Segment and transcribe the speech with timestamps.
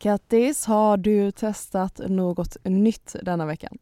[0.00, 3.78] Kattis, har du testat något nytt denna veckan?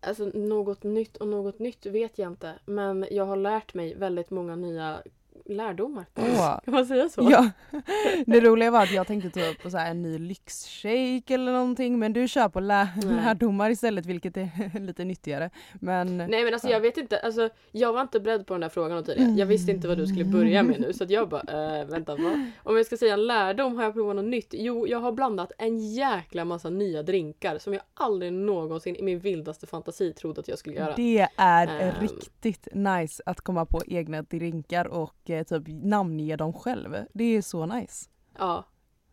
[0.00, 2.54] Alltså något nytt och något nytt vet jag inte.
[2.66, 5.02] Men jag har lärt mig väldigt många nya
[5.44, 6.06] lärdomar.
[6.16, 6.60] Åh.
[6.64, 7.28] Kan man säga så?
[7.30, 7.50] Ja,
[8.26, 11.98] det roliga var att jag tänkte typ på så här en ny lyxshake eller någonting
[11.98, 13.14] men du kör på lä- Nej.
[13.14, 15.50] lärdomar istället vilket är lite nyttigare.
[15.74, 18.68] Men Nej men alltså jag vet inte, alltså, jag var inte beredd på den där
[18.68, 19.30] frågan tidigare.
[19.30, 22.40] Jag visste inte vad du skulle börja med nu så jag bara, äh, vänta vad?
[22.62, 24.48] Om jag ska säga en lärdom, har jag provat något nytt?
[24.58, 29.18] Jo, jag har blandat en jäkla massa nya drinkar som jag aldrig någonsin i min
[29.18, 30.92] vildaste fantasi trodde att jag skulle göra.
[30.96, 31.94] det är Ehm.
[32.00, 36.96] riktigt nice att komma på egna drinkar och typ namnge dem själv.
[37.14, 38.10] Det är så nice.
[38.38, 38.64] Ja,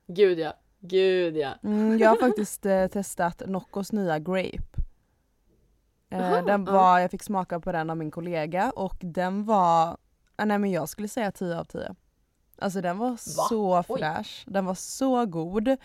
[0.08, 1.54] gud ja, gud ja.
[1.64, 4.64] Mm, jag har faktiskt eh, testat Noccos nya Grape.
[6.10, 6.72] Eh, Aha, den ja.
[6.72, 9.98] var, jag fick smaka på den av min kollega och den var,
[10.36, 11.96] ah, nej men jag skulle säga 10 av 10.
[12.58, 14.00] Alltså den var så Oj.
[14.00, 15.78] fräsch, den var så god.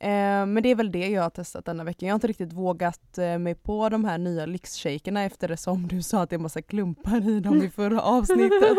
[0.00, 2.06] Eh, men det är väl det jag har testat denna veckan.
[2.06, 6.22] Jag har inte riktigt vågat eh, mig på de här nya lyxshakerna eftersom du sa
[6.22, 8.76] att det är massa klumpar i dem i förra avsnittet.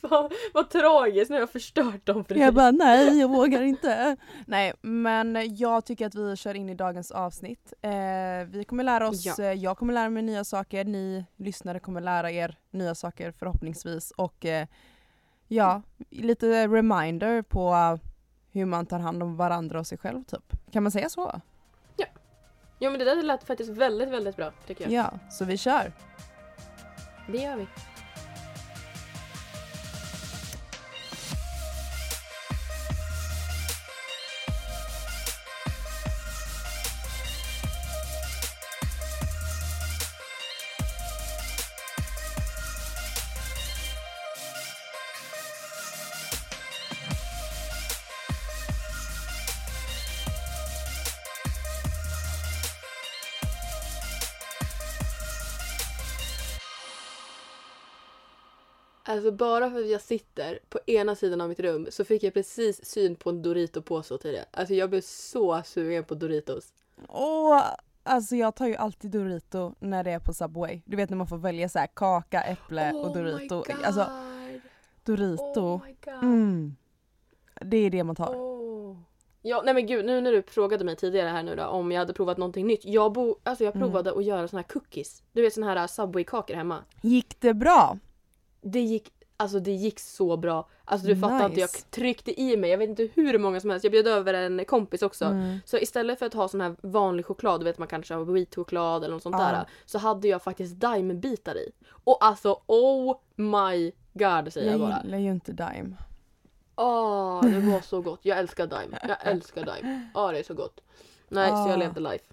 [0.00, 2.42] Fan, vad tragiskt, nu har jag förstört dem för dig.
[2.42, 4.16] Jag bara nej, jag vågar inte.
[4.46, 7.72] Nej, men jag tycker att vi kör in i dagens avsnitt.
[7.82, 7.90] Eh,
[8.48, 9.44] vi kommer lära oss, Ja.
[9.44, 14.10] eh, jag kommer lära mig nya saker, ni lyssnare kommer lära er nya saker förhoppningsvis
[14.10, 14.66] och eh,
[15.48, 17.98] ja, lite reminder på
[18.58, 20.72] hur man tar hand om varandra och sig själv typ.
[20.72, 21.40] Kan man säga så?
[22.80, 24.92] Jo men det där lät faktiskt väldigt, väldigt bra tycker jag.
[24.92, 25.92] Ja, så vi kör.
[27.26, 27.66] Det gör vi.
[59.18, 62.34] Alltså bara för att jag sitter på ena sidan av mitt rum så fick jag
[62.34, 64.44] precis syn på en Dorito-påse tidigare.
[64.50, 66.72] Alltså jag blev så sugen på Doritos.
[67.08, 67.62] Åh,
[68.02, 70.80] alltså jag tar ju alltid Dorito när det är på Subway.
[70.84, 73.54] Du vet när man får välja så här kaka, äpple och Dorito.
[73.54, 73.84] Oh my god!
[73.84, 74.06] Alltså
[75.04, 75.60] Dorito.
[75.60, 76.14] Oh my god!
[76.22, 76.76] Mm.
[77.60, 78.34] Det är det man tar.
[78.36, 78.96] Åh.
[79.42, 81.98] Ja, nej men gud, nu när du frågade mig tidigare här nu då om jag
[81.98, 82.84] hade provat någonting nytt.
[82.84, 83.88] Jag, bo, alltså jag Mm.
[83.88, 85.22] provade att göra såna här cookies.
[85.32, 86.84] Du vet såna här Subway-kakor hemma.
[87.02, 87.98] Gick det bra?
[88.60, 90.68] Det gick, alltså det gick så bra.
[90.84, 91.86] Alltså du fattar inte, jag Nice.
[91.90, 93.84] tryckte i mig, jag vet inte hur många som helst.
[93.84, 95.24] Jag bjöd över en kompis också.
[95.24, 95.58] Mm.
[95.64, 98.96] Så istället för att ha sån här vanlig choklad, du vet man kanske har wheat-choklad
[99.04, 99.44] eller något sånt Ja.
[99.44, 99.66] där.
[99.86, 101.70] Så hade jag faktiskt Daim-bitar i.
[102.04, 105.00] Och alltså oh my god säger jag Jag bara.
[105.04, 105.96] gillar ju inte Dime.
[106.76, 108.20] Åh, det var så gott.
[108.22, 108.94] Jag älskar Daim.
[109.08, 110.08] Jag älskar Daim.
[110.14, 110.80] Ja, det är så gott.
[111.28, 111.70] Nej, så Ah.
[111.70, 112.24] jag levde life.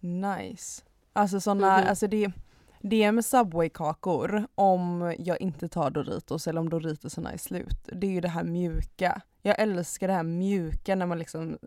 [0.00, 0.82] Nice.
[1.12, 1.88] Alltså såna, Mhm.
[1.88, 2.30] alltså det,
[2.80, 7.88] det är med Subway-kakor om jag inte tar Doritos eller om Doritosarna är slut.
[7.92, 9.20] Det är ju det här mjuka.
[9.42, 11.58] Jag älskar det här mjuka när man liksom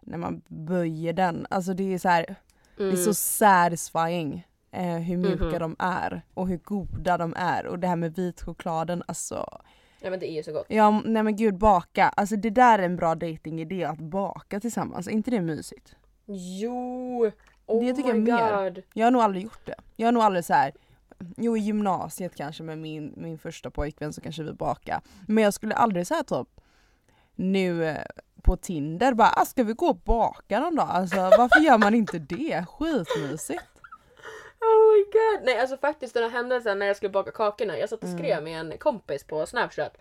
[0.00, 1.46] när man böjer den.
[1.50, 2.36] Alltså det är så här,
[2.76, 2.96] det är Mm.
[3.04, 5.58] så satisfying eh, hur mjuka Mhm.
[5.58, 9.60] de är och hur goda de är och det här med vitchokladen alltså.
[10.00, 10.66] Ja men det är ju så gott.
[10.68, 15.06] Ja nej men gud baka, alltså det där är en bra datingidé att baka tillsammans,
[15.06, 15.96] är inte det mysigt?
[16.60, 17.30] Jo!
[17.66, 18.70] Oh Det tycker jag my mer.
[18.70, 18.82] god.
[18.94, 19.74] Jag har nog aldrig gjort det.
[19.96, 20.72] Jag har nog aldrig så här.
[21.36, 25.00] Jo i gymnasiet kanske med min, min första pojkvän så kanske vi bakar.
[25.28, 26.48] Men jag skulle aldrig säga typ
[27.34, 27.96] nu eh,
[28.42, 30.88] på Tinder bara ah, ska vi gå och baka någon dag?
[30.90, 32.64] Alltså varför gör man inte det?
[32.68, 33.62] Skitmysigt.
[34.60, 35.44] Oh my god.
[35.46, 37.78] Nej alltså faktiskt den här händelsen när jag skulle baka kakorna.
[37.78, 38.18] Jag satt och Mm.
[38.18, 39.96] skrev med en kompis på snapchat.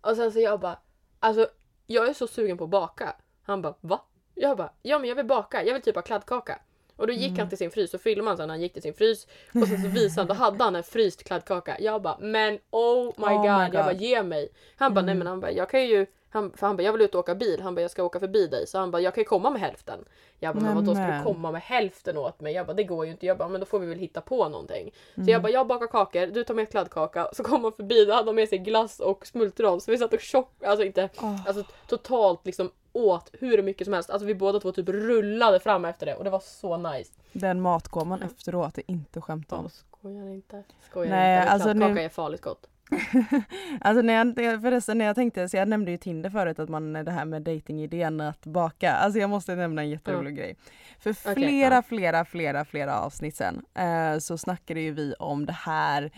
[0.00, 0.78] Och sen så jag bara,
[1.20, 1.48] alltså
[1.86, 3.16] jag är så sugen på att baka.
[3.42, 4.02] Han bara, va?
[4.34, 6.58] Jag bara, ja men jag vill baka, jag vill typ ha kladdkaka.
[6.98, 8.94] Och då gick han till sin frys och filmade sen när han gick till sin
[8.94, 9.26] frys.
[9.54, 11.76] Och sen så visade han, då hade han en fryst kladdkaka.
[11.80, 13.44] Jag bara, men oh my, Oh my god.
[13.66, 13.74] God.
[13.74, 14.48] Jag bara, ge mig.
[14.76, 17.02] Han bara, nej men han bara, jag kan ju han, för han bara, jag vill
[17.02, 17.60] ut och åka bil.
[17.60, 18.66] Han bara, jag ska åka förbi dig.
[18.66, 20.04] Så han bara, jag kan ju komma med hälften.
[20.38, 22.54] Jag bara, men vadå ska du komma med hälften åt mig?
[22.54, 23.26] Jag bara, det går ju inte.
[23.26, 24.92] Jag bara, men då får vi väl hitta på någonting.
[25.14, 25.32] Så Mm.
[25.32, 27.28] jag bara, jag bakar kakor, du tar med kladdkaka.
[27.32, 29.80] Så kom han förbi, då hade han med sig glass och smultron.
[29.80, 31.46] Så vi satt och tjock, alltså inte, Åh.
[31.46, 34.10] alltså totalt liksom åt hur mycket som helst.
[34.10, 37.12] Alltså vi båda två typ rullade fram efter det och det var så nice.
[37.32, 39.64] Den matkoman efteråt är inte skämt om.
[39.64, 40.62] Åh, skojar inte.
[40.90, 41.50] Skojar Nej, inte.
[41.50, 42.68] alltså nu- är farligt gott.
[43.80, 46.92] Alltså när jag, förresten när jag tänkte, så jag nämnde ju Tinder förut att man
[46.92, 48.92] det här med datingidén att baka.
[48.92, 50.56] Alltså jag måste nämna en jätterolig grej.
[50.98, 51.82] För flera, ja.
[51.82, 56.10] flera, flera, flera avsnitt sen eh, så snackade ju vi om det här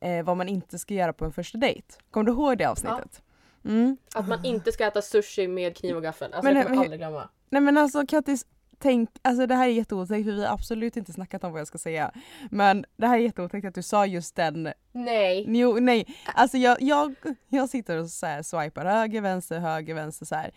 [0.00, 1.86] eh, vad man inte ska göra på en första dejt.
[2.10, 3.22] Kommer du ihåg det avsnittet?
[3.66, 3.96] Mm.
[4.14, 6.32] Att man inte ska äta sushi med kniv och gaffel.
[6.32, 7.28] Alltså Men jag kommer hur- aldrig glömma.
[7.50, 8.46] Nej men alltså Kattis,
[8.78, 11.68] tänk, alltså det här är jätteotäckt för vi har absolut inte snackat om vad jag
[11.68, 12.12] ska säga.
[12.50, 15.44] Men det här är jätteotäckt att du sa just den, Nej.
[15.48, 17.14] jo nej, alltså jag, jag,
[17.48, 20.50] jag sitter och så här swipar höger, vänster, höger, vänster så här.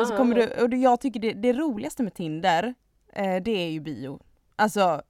[0.00, 2.74] Och så kommer du, och jag tycker det, det roligaste med Tinder,
[3.12, 4.20] eh, det är ju bio.
[4.56, 5.02] Alltså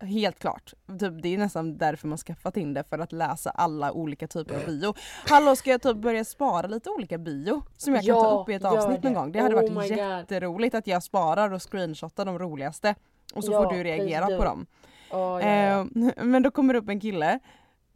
[0.00, 0.74] Helt klart.
[1.00, 4.66] Typ, det är nästan därför man skaffar Tinder, för att läsa alla olika typer av
[4.66, 4.94] bio.
[5.28, 7.62] Hallå ska jag typ börja spara lite olika bio?
[7.76, 9.32] Som jag kan ta upp i ett avsnitt någon gång.
[9.32, 9.98] Det hade Oh varit my God.
[9.98, 12.94] jätteroligt att jag sparar och screenshotar de roligaste.
[13.34, 14.66] Och så Ja, får du reagera på dem.
[15.10, 15.40] Oh, ja.
[15.40, 15.84] Eh,
[16.24, 17.38] men då kommer det upp en kille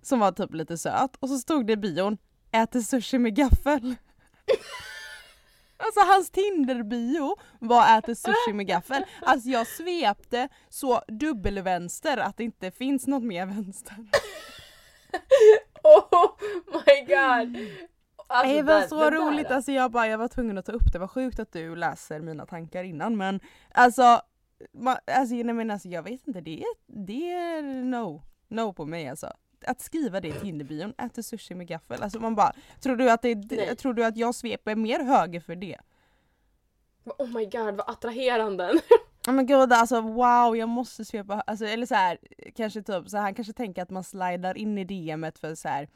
[0.03, 2.19] som var typ lite söt och så stod det i bion
[2.53, 3.95] äter sushi med gaffel.
[5.85, 9.05] Alltså hans Tinder-bio var äter sushi med gaffel.
[9.23, 13.97] Alltså jag svepte så dubbelvänster att det inte finns något mer vänster.
[15.83, 16.31] Oh
[16.73, 17.69] my god!
[18.27, 20.93] Alltså, det var så där, roligt, alltså jag bara jag var tvungen att ta upp
[20.93, 20.99] det.
[20.99, 23.41] Vad sjukt att du läser mina tankar innan men
[23.75, 24.21] alltså,
[24.73, 26.67] ma, alltså, nej, men alltså jag vet inte, det är,
[27.07, 28.23] det är no.
[28.49, 29.33] No på mig alltså.
[29.71, 32.03] Att skriva det i Tinderbion, äter sushi med gaffel.
[32.03, 35.57] Alltså man bara, tror du att, det, tror du att jag sveper mer höger för
[35.57, 35.79] det?
[37.05, 38.81] Oh my god vad attraherande.
[39.27, 42.19] Ja men gud alltså wow jag måste svepa, alltså, eller så här,
[42.57, 45.89] kanske typ så han kanske tänker att man slidar in i DMet för så här,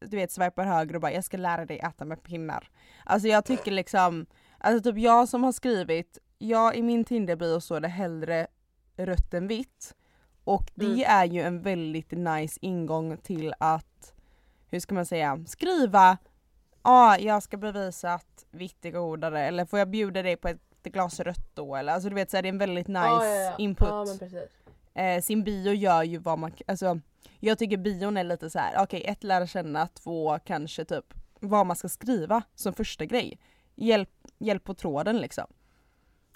[0.00, 2.70] du vet swipar höger och bara jag ska lära dig äta med pinnar.
[3.04, 4.26] Alltså jag tycker liksom,
[4.58, 8.46] alltså typ jag som har skrivit, jag i min Tinder-bio står det hellre
[8.96, 9.94] rött än vitt.
[10.44, 11.04] Och det Mm.
[11.06, 14.14] är ju en väldigt nice ingång till att,
[14.70, 16.18] hur ska man säga, skriva
[16.82, 20.58] ja jag ska bevisa att vitt är godare eller får jag bjuda dig på ett
[20.82, 23.34] glas rött då eller alltså du vet så är det en väldigt nice Ja, ja,
[23.34, 23.56] ja.
[23.58, 24.18] input.
[24.18, 24.48] Precis.
[24.94, 27.00] eh, sin bio gör ju vad man, alltså
[27.40, 31.66] jag tycker bion är lite så här: okej ett lära känna, två kanske typ vad
[31.66, 33.38] man ska skriva som första grej.
[33.74, 35.46] Hjälp, hjälp på tråden liksom.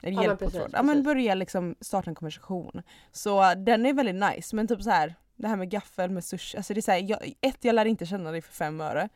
[0.04, 0.70] Eller Ja, men hjälp precis, tråden.
[0.74, 1.04] Ja men precis.
[1.04, 2.82] börja liksom starta en konversation.
[3.12, 6.56] Så den är väldigt nice men typ så här det här med gaffel med sushi,
[6.56, 9.08] alltså det är så här, jag, ett jag lär inte känna dig för fem öre.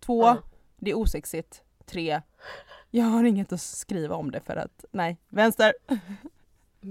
[0.00, 0.36] Två, Ja.
[0.76, 1.62] det är osexigt.
[1.86, 2.20] Tre,
[2.90, 5.72] jag har inget att skriva om det för att nej, vänster.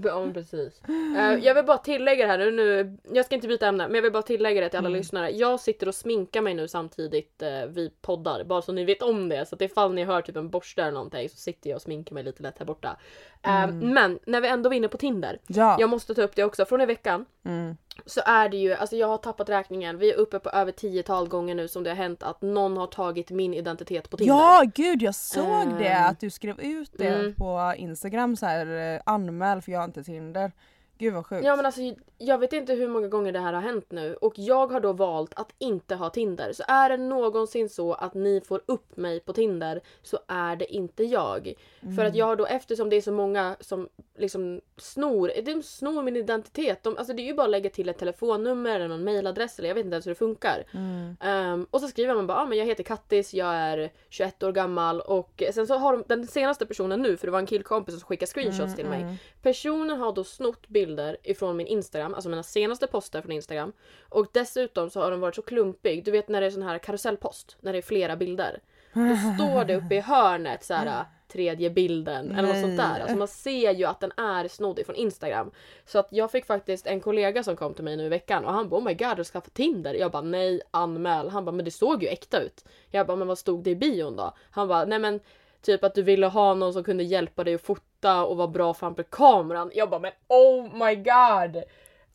[0.04, 0.82] Ja precis.
[1.18, 4.02] Eh, jag vill bara tillägga det här nu, jag ska inte byta ämne men jag
[4.02, 4.98] vill bara tillägga det till alla Mm.
[4.98, 5.30] lyssnare.
[5.30, 9.28] Jag sitter och sminkar mig nu samtidigt eh, vi poddar, bara så ni vet om
[9.28, 9.46] det.
[9.48, 12.14] Så att ifall ni hör typ en borste eller någonting så sitter jag och sminkar
[12.14, 12.96] mig lite lätt här borta.
[13.42, 13.78] Eh, Mm.
[13.94, 15.76] Men när vi ändå var inne på Tinder, Ja.
[15.80, 16.64] jag måste ta upp det också.
[16.64, 17.76] Från i veckan Mm.
[18.06, 19.98] Så är det ju, alltså jag har tappat räkningen.
[19.98, 22.86] Vi är uppe på över tiotal gånger nu som det har hänt att någon har
[22.86, 24.34] tagit min identitet på Tinder.
[24.34, 26.10] Ja gud jag såg det Ehm.
[26.10, 27.34] att du skrev ut det Mm.
[27.34, 30.52] på instagram så här eh, anmäl för jag har inte Tinder.
[30.98, 31.44] Gud vad sjukt.
[31.44, 31.80] Ja men alltså
[32.18, 34.92] jag vet inte hur många gånger det här har hänt nu och jag har då
[34.92, 36.52] valt att inte ha Tinder.
[36.52, 40.74] Så är det någonsin så att ni får upp mig på Tinder så är det
[40.74, 41.54] inte jag.
[41.96, 46.02] För att jag har då eftersom det är så många som liksom snor, de snor
[46.02, 46.82] min identitet.
[46.82, 49.68] De, alltså det är ju bara att lägga till ett telefonnummer eller någon mailadress eller
[49.68, 50.64] jag vet inte ens hur det funkar.
[50.74, 51.16] Mm.
[51.20, 54.52] Ehm, och så skriver man bara ah, men jag heter Kattis, jag är 21 år
[54.52, 57.94] gammal och sen så har de den senaste personen nu, för det var en killkompis
[57.94, 59.02] som skickade screenshots till mig.
[59.02, 59.14] Mm.
[59.42, 60.87] Personen har då snott bilder
[61.22, 63.72] ifrån min Instagram, alltså mina senaste poster från Instagram.
[64.08, 66.78] Och dessutom så har den varit så klumpig, du vet när det är sån här
[66.78, 68.60] karusellpost, när det är flera bilder.
[68.92, 73.00] Då står det uppe i hörnet så här tredje bilden eller något sånt där.
[73.00, 75.50] Alltså man ser ju att den är snodd ifrån Instagram.
[75.86, 78.52] Så att jag fick faktiskt en kollega som kom till mig nu i veckan och
[78.52, 79.94] han bara oh my god, du ska få Tinder.
[79.94, 81.28] Jag bara nej, anmäl.
[81.28, 82.64] Han bara men det såg ju äkta ut.
[82.90, 84.32] Jag bara men vad stod det i bion då?
[84.50, 85.20] Han bara nej men
[85.68, 88.74] typ att du ville ha någon som kunde hjälpa dig att fota och vara bra
[88.74, 89.70] framför kameran.
[89.74, 91.62] Jag bara men oh my god!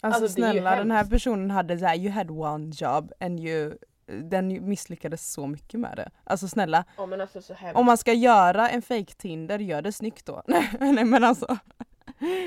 [0.02, 3.74] Alltså, Alltså, snälla den här personen hade så här, you had one job and you
[4.06, 6.10] den misslyckades så mycket med det.
[6.24, 10.44] Alltså snälla, men alltså om man ska göra en fake Tinder, gör det snyggt då.
[10.80, 11.58] nej men alltså.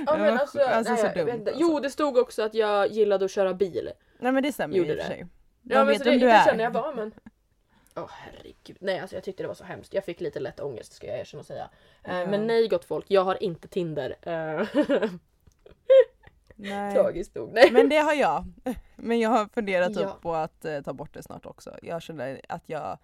[0.06, 1.54] Ja, men alltså, alltså nej, så dumt alltså.
[1.56, 3.90] Jo det stod också att jag gillade att köra bil.
[4.18, 5.26] Nej men det stämmer ju i Gjorde och för sig.
[5.62, 6.44] Ja men vet så det, du är.
[6.44, 7.12] kände jag bara men...
[7.96, 8.76] Åh herregud.
[8.80, 9.94] Nej alltså jag tyckte det var så hemskt.
[9.94, 11.70] Jag fick lite lätt ångest ska jag erkänna och säga.
[12.02, 12.26] Ja.
[12.26, 14.16] Men nej gott folk, jag har inte Tinder.
[14.22, 14.66] Eh,
[16.58, 16.94] Nej.
[16.94, 17.52] Tragiskt nog.
[17.52, 17.70] Nej.
[17.72, 18.44] Men det har jag.
[18.96, 20.18] Men jag har funderat Ja.
[20.22, 21.78] på att eh, ta bort det snart också.
[21.82, 22.98] Jag känner att jag...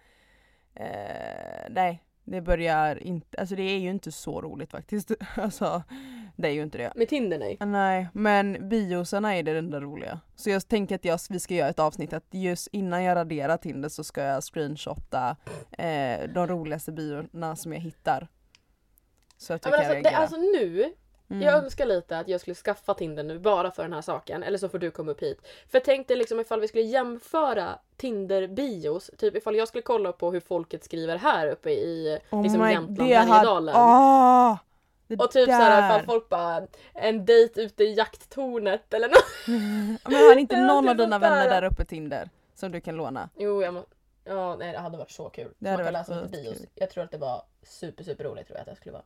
[0.75, 3.37] Eh, nej, det börjar inte...
[3.39, 5.11] Alltså det är ju inte så roligt faktiskt.
[5.35, 5.83] Alltså,
[6.35, 6.91] det är ju inte det.
[6.95, 7.57] Med Tinder nej.
[7.59, 10.19] Nej, men biosarna är det enda roliga.
[10.35, 13.57] Så jag tänker att jag, vi ska göra ett avsnitt att just innan jag raderar
[13.57, 15.35] Tinder så ska jag screenshotta
[15.71, 18.27] eh, de roligaste biorna som jag hittar.
[19.37, 20.57] Så att Ja, jag men kan alltså, det, reagera.
[20.57, 20.93] alltså nu,
[21.29, 21.43] Mm.
[21.43, 24.43] Jag önskar lite att jag skulle skaffa Tinder nu bara för den här saken.
[24.43, 25.41] Eller så får du komma upp hit.
[25.71, 29.11] För tänk dig liksom ifall vi skulle jämföra Tinder-bios.
[29.17, 32.71] Typ ifall jag skulle kolla på hur folket skriver här uppe i liksom Oh my-
[32.71, 33.75] Jämtland, Härjedalen.
[33.77, 34.57] Ah,
[35.07, 36.61] det Och typ såhär ifall folk bara
[36.93, 39.47] en dejt ute i jakttornet eller något.
[40.05, 42.29] Men har inte någon av dina vänner där uppe Tinder?
[42.55, 43.29] Som du kan låna?
[43.37, 43.83] Jo, jag må...
[44.23, 45.53] Ja, nej det hade varit så kul.
[45.59, 46.57] Det hade Man kan varit läsa bios.
[46.75, 49.03] Jag tror att det var super super roligt tror jag att det skulle vara.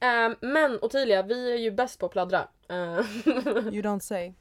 [0.00, 2.48] Ehm, men Ottilia, vi är ju bäst på att pladdra.
[2.68, 3.04] Ehm,
[3.72, 4.32] You don't say.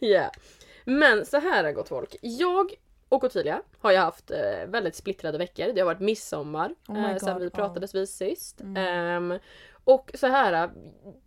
[0.00, 0.30] yeah.
[0.84, 2.16] Men så här har gått folk.
[2.20, 2.74] Jag
[3.08, 5.72] och Ottilia har ju haft eh, väldigt splittrade veckor.
[5.72, 8.60] Det har varit midsommar Oh eh, sen vi pratades vid sist.
[8.60, 8.76] Mm.
[8.76, 9.38] Ehm,
[9.84, 10.70] och så här,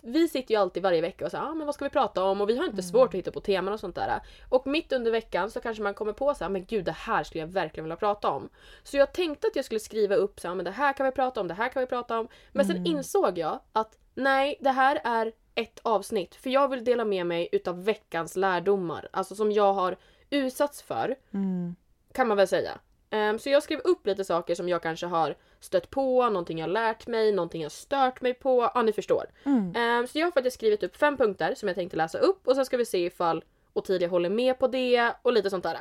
[0.03, 2.41] vi sitter ju alltid varje vecka och säger ah, men vad ska vi prata om
[2.41, 2.83] och vi har inte Mm.
[2.83, 4.21] svårt att hitta på teman och sånt där.
[4.49, 7.23] Och mitt under veckan så kanske man kommer på så här, men gud det här
[7.23, 8.49] skulle jag verkligen vilja prata om.
[8.83, 11.11] Så jag tänkte att jag skulle skriva upp så här, men det här kan vi
[11.11, 12.27] prata om, det här kan vi prata om.
[12.51, 12.91] Men sen Mm.
[12.91, 16.35] insåg jag att nej, det här är ett avsnitt.
[16.35, 19.07] För jag vill dela med mig utav veckans lärdomar.
[19.13, 19.97] Alltså som jag har
[20.29, 21.75] utsatts för Mm.
[22.13, 22.71] kan man väl säga.
[23.09, 26.69] Ehm, så jag skrev upp lite saker som jag kanske har stött på, någonting jag
[26.69, 28.71] lärt mig, någonting jag stört mig på.
[28.75, 29.25] Ja, ni förstår.
[29.43, 29.75] Mm.
[29.75, 32.55] Ehm, så jag har faktiskt skrivit upp fem punkter som jag tänkte läsa upp och
[32.55, 33.43] sen ska vi se ifall
[33.73, 35.77] Ottilia håller med på det och lite sånt där.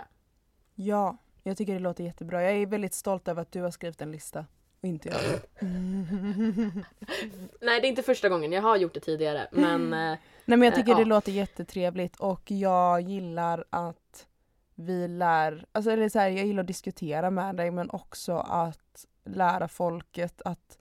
[0.75, 2.43] Ja, jag tycker det låter jättebra.
[2.43, 4.47] Jag är väldigt stolt över att du har skrivit en lista.
[4.81, 5.19] Och inte jag.
[7.61, 8.53] Nej, det är inte första gången.
[8.53, 11.09] Jag har gjort det tidigare, men eh, Nej men jag tycker Eh, det ja.
[11.09, 14.27] låter jättetrevligt och jag gillar att
[14.75, 19.07] vi lär, alltså eller så här, jag gillar att diskutera med dig men också att
[19.25, 20.79] lära folket att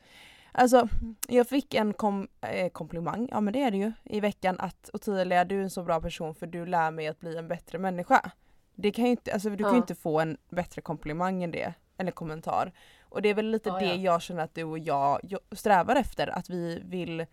[0.53, 0.87] Alltså
[1.27, 4.89] jag fick en kom, eh, komplimang, ja men det är det ju, i veckan att
[4.93, 7.77] Ottilia du är en så bra person för du lär mig att bli en bättre
[7.77, 8.31] människa.
[8.75, 9.77] Det kan ju inte, alltså du kan ju Ja.
[9.81, 12.71] inte få en bättre komplimang än det, eller kommentar.
[13.01, 13.95] Och det är väl lite Ja, det ja.
[13.95, 15.19] jag känner att du och jag
[15.51, 17.25] strävar efter, att vi vill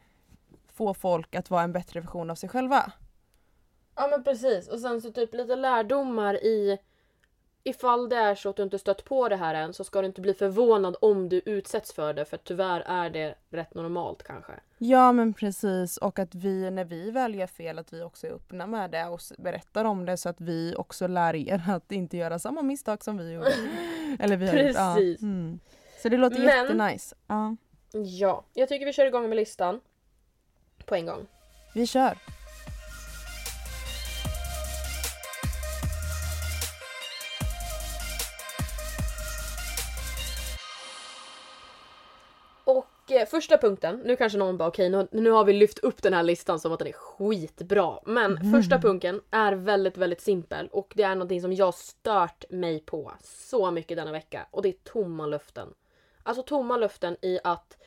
[0.73, 2.93] få folk att vara en bättre version av sig själva.
[3.97, 4.69] Ja men precis.
[4.69, 6.79] Och sen så typ lite lärdomar i
[7.65, 10.07] ifall det är så att du inte stött på det här än så ska du
[10.07, 14.53] inte bli förvånad om du utsätts för det för tyvärr är det rätt normalt kanske.
[14.79, 18.31] Ja men precis och att vi när vi väl gör fel att vi också är
[18.31, 22.17] öppna med det och berättar om det så att vi också lär er att inte
[22.17, 23.53] göra samma misstag som vi gjorde.
[24.21, 24.77] Eller vi har gjort.
[24.77, 24.95] Ja.
[24.97, 25.23] Precis.
[25.23, 25.61] Mm.
[26.03, 27.15] Så det låter Men- jättenice.
[27.27, 27.57] Ja.
[27.93, 29.81] Ja, jag tycker vi kör igång med listan.
[30.87, 31.27] På en gång.
[31.75, 32.19] Vi kör.
[43.27, 46.23] Första punkten, nu kanske någon bara okej nu, nu har vi lyft upp den här
[46.23, 47.99] listan som att den är skitbra.
[48.07, 52.81] Men första punkten är väldigt väldigt simpel och det är någonting som jag stört mig
[52.81, 55.69] på så mycket denna vecka och det är tomma löften.
[56.23, 57.78] Alltså tomma löften i att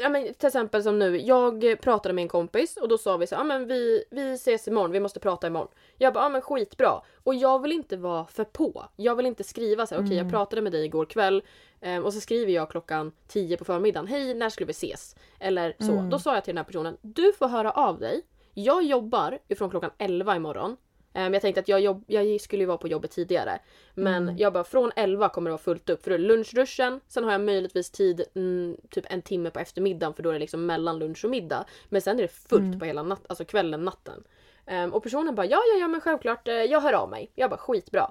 [0.00, 3.26] Ja men till exempel som nu, jag pratade med en kompis och då sa vi
[3.26, 5.68] så ja men vi, vi ses imorgon, vi måste prata imorgon.
[5.98, 7.02] Jag bara, ja men skitbra.
[7.24, 8.84] Och jag vill inte vara för på.
[8.96, 11.42] Jag vill inte skriva så här, okej jag pratade med dig igår kväll
[11.80, 15.16] eh, och så skriver jag klockan 10 på förmiddagen, hej när skulle vi ses?
[15.38, 15.92] Eller så.
[16.10, 18.22] Då sa jag till den här personen, du får höra av dig.
[18.54, 20.76] Jag jobbar ifrån klockan 11 imorgon.
[21.12, 23.58] Eh, jag tänkte att jag, jobb, jag skulle ju vara på jobbet tidigare.
[23.94, 27.00] Men jag bara från 11 kommer det vara fullt upp för då är det lunchruschen.
[27.08, 30.38] Sen har jag möjligtvis tid mm, typ en timme på eftermiddagen för då är det
[30.38, 31.64] liksom mellan lunch och middag.
[31.88, 34.24] Men sen är det fullt på hela natt, alltså kvällen, natten.
[34.66, 37.30] Ehm, och personen bara ja, ja, ja men självklart, eh, jag hör av mig.
[37.34, 38.10] Jag bara skitbra.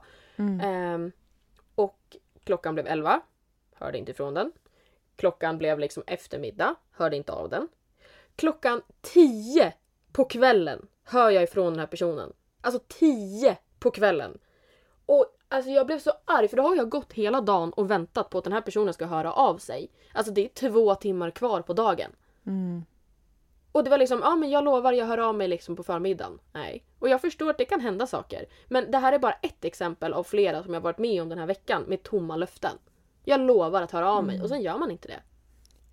[0.61, 1.11] Ehm,
[1.75, 3.21] och klockan blev 11.
[3.75, 4.51] Hörde inte ifrån den.
[5.15, 6.75] Klockan blev liksom eftermiddag.
[6.91, 7.67] Hörde inte av den.
[8.35, 9.73] Klockan 10
[10.11, 12.33] på kvällen hör jag ifrån den här personen.
[12.61, 14.37] Alltså 10 på kvällen.
[15.05, 18.29] Och alltså jag blev så arg för då har jag gått hela dagen och väntat
[18.29, 19.91] på att den här personen ska höra av sig.
[20.13, 22.11] Alltså det är två timmar kvar på dagen.
[22.45, 22.83] Mm.
[23.71, 26.39] Och det var liksom, ja men jag lovar jag hör av mig liksom på förmiddagen.
[26.53, 26.83] Nej.
[26.99, 28.45] Och jag förstår att det kan hända saker.
[28.67, 31.39] Men det här är bara ett exempel av flera som jag varit med om den
[31.39, 32.77] här veckan med tomma löften.
[33.23, 35.19] Jag lovar att höra av mig och sen gör man inte det.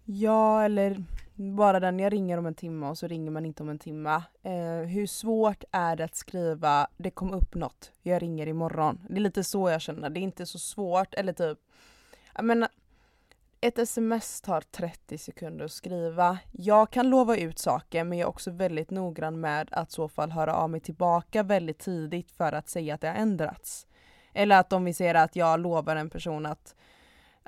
[0.04, 1.04] Ja eller
[1.36, 4.22] bara den jag ringer om en timme och så ringer man inte om en timme.
[4.42, 9.06] Eh, hur svårt är det att skriva det kom upp något, jag ringer imorgon.
[9.08, 11.58] Det är lite så jag känner, det är inte så svårt eller typ
[12.34, 12.68] jag menar,
[13.60, 16.38] ett sms tar 30 sekunder att skriva.
[16.52, 20.08] Jag kan lova ut saker men jag är också väldigt noggrann med att i så
[20.08, 23.86] fall höra av mig tillbaka väldigt tidigt för att säga att det har ändrats.
[24.32, 26.74] Eller att om vi ser att jag lovar en person att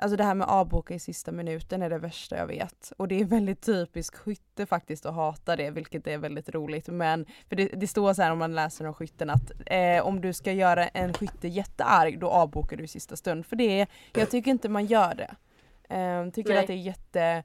[0.01, 2.93] Alltså det här med avboka i sista minuten är det värsta jag vet.
[2.97, 6.87] Och det är väldigt typiskt skytte faktiskt att hata det, vilket är väldigt roligt.
[6.87, 10.21] Men för det, det står så här om man läser om skytten att eh, om
[10.21, 13.45] du ska göra en skytte jättearg då avbokar du i sista stund.
[13.45, 15.35] För det är, jag tycker inte man gör det.
[15.95, 16.59] Eh, tycker Nej.
[16.59, 17.43] att det är jätte,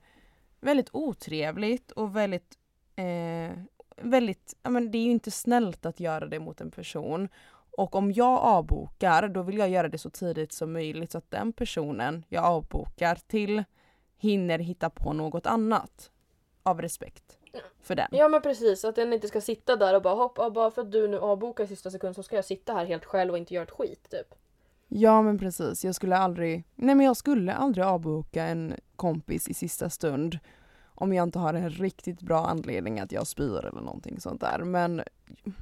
[0.60, 2.54] väldigt otrevligt och väldigt
[2.96, 3.58] eh,
[3.96, 7.28] väldigt, ja men det är ju inte snällt att göra det mot en person.
[7.76, 11.30] Och om jag avbokar då vill jag göra det så tidigt som möjligt så att
[11.30, 13.64] den personen jag avbokar till
[14.16, 16.10] hinner hitta på något annat.
[16.62, 17.38] Av respekt
[17.82, 18.08] för den.
[18.10, 20.92] Ja men precis, att den inte ska sitta där och bara hoppa, bara för att
[20.92, 23.54] du nu avbokar i sista sekund så ska jag sitta här helt själv och inte
[23.54, 24.34] göra ett skit typ.
[24.88, 29.54] Ja men precis, jag skulle aldrig, nej men jag skulle aldrig avboka en kompis i
[29.54, 30.38] sista stund
[30.94, 34.58] om jag inte har en riktigt bra anledning att jag spyr eller någonting sånt där.
[34.58, 35.02] Men,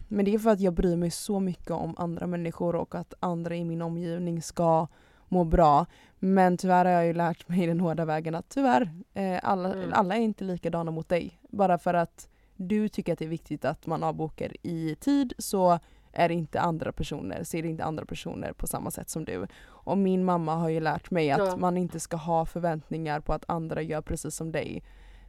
[0.08, 3.14] men det är för att jag bryr mig så mycket om andra människor och att
[3.20, 4.86] andra i min omgivning ska
[5.28, 5.86] må bra.
[6.18, 9.90] Men tyvärr har jag ju lärt mig den hårda vägen att tyvärr, eh, alla, mm.
[9.92, 11.40] alla är inte likadana mot dig.
[11.50, 15.78] Bara för att du tycker att det är viktigt att man avbokar i tid så
[16.12, 19.46] är det inte andra personer, ser inte andra personer på samma sätt som du.
[19.64, 21.56] Och min mamma har ju lärt mig att ja.
[21.56, 24.82] man inte ska ha förväntningar på att andra gör precis som dig.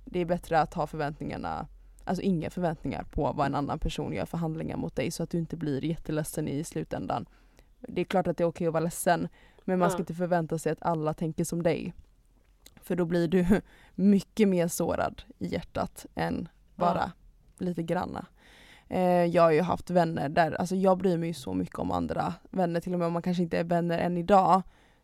[0.05, 1.67] Det är bättre att ha förväntningarna,
[2.03, 5.29] alltså inga förväntningar på vad en annan person gör för handlingar mot dig så att
[5.29, 7.25] du inte blir jätteledsen i slutändan.
[7.79, 9.27] Det är klart att det är okej att vara ledsen
[9.65, 11.93] men man ska inte förvänta sig att alla tänker som dig.
[12.81, 13.61] För då blir du
[13.95, 17.11] mycket mer sårad i hjärtat än bara
[17.57, 18.25] lite granna.
[18.87, 22.33] Eh, jag har ju haft vänner där, alltså jag bryr mig så mycket om andra
[22.49, 24.61] vänner, till och med om man kanske inte är vänner än idag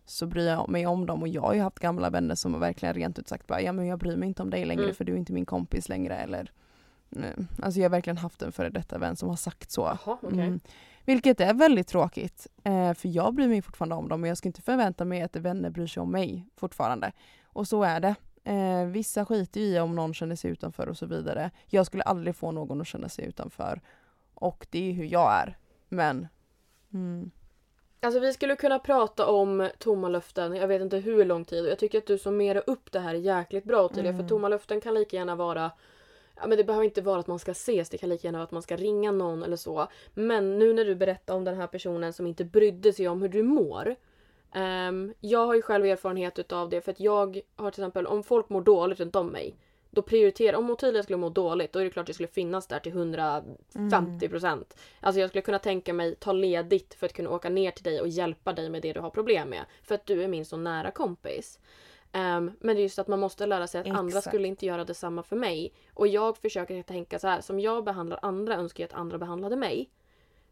[0.10, 2.60] så bryr jag mig om dem och jag har ju haft gamla vänner som har
[2.60, 4.96] verkligen rent ut sagt bara ja men jag bryr mig inte om dig längre mm.
[4.96, 6.52] för du är inte min kompis längre eller
[7.62, 9.86] Alltså jag har verkligen haft en före detta vän som har sagt så.
[9.86, 10.40] Aha, okay.
[10.40, 10.60] mm.
[11.06, 12.48] Vilket är väldigt tråkigt.
[12.64, 15.36] Eh, för jag bryr mig fortfarande om dem men jag ska inte förvänta mig att
[15.36, 17.12] vänner bryr sig om mig fortfarande.
[17.44, 18.16] Och så är det.
[18.44, 21.52] Eh, vissa skiter i om någon känner sig utanför och så vidare.
[21.66, 23.82] Jag skulle aldrig få någon att känna sig utanför.
[24.34, 25.58] Och det är hur jag är.
[25.90, 26.28] Men...
[26.94, 27.32] Mm.
[28.02, 31.66] Alltså vi skulle kunna prata om tomma löften, jag vet inte hur lång tid.
[31.66, 34.12] Jag tycker att du summerar upp det här jäkligt bra till mm.
[34.18, 34.24] det.
[34.24, 35.72] För tomma löften kan lika gärna vara
[36.42, 38.44] Ja, men det behöver inte vara att man ska ses, det kan lika gärna vara
[38.44, 39.88] att man ska ringa någon eller så.
[40.14, 43.30] Men nu när du berättar om den här personen som inte brydde sig om hur
[43.30, 43.96] du mår.
[44.56, 48.24] Um, jag har ju själv erfarenhet utav det för att jag har till exempel om
[48.24, 49.56] folk mår dåligt runt om mig.
[49.92, 52.68] Då prioriterar, om Ottilia skulle må dåligt då är det klart att jag skulle finnas
[52.68, 54.74] där till 150 procent.
[54.74, 54.98] Mm.
[55.00, 58.02] Alltså jag skulle kunna tänka mig ta ledigt för att kunna åka ner till dig
[58.02, 59.66] och hjälpa dig med det du har problem med.
[59.84, 61.60] För att du är min så nära kompis.
[62.14, 64.00] Um, men det är just att man måste lära sig att Exakt.
[64.00, 65.74] andra skulle inte göra detsamma för mig.
[65.94, 69.56] Och jag försöker tänka så här, som jag behandlar andra önskar jag att andra behandlade
[69.56, 69.90] mig.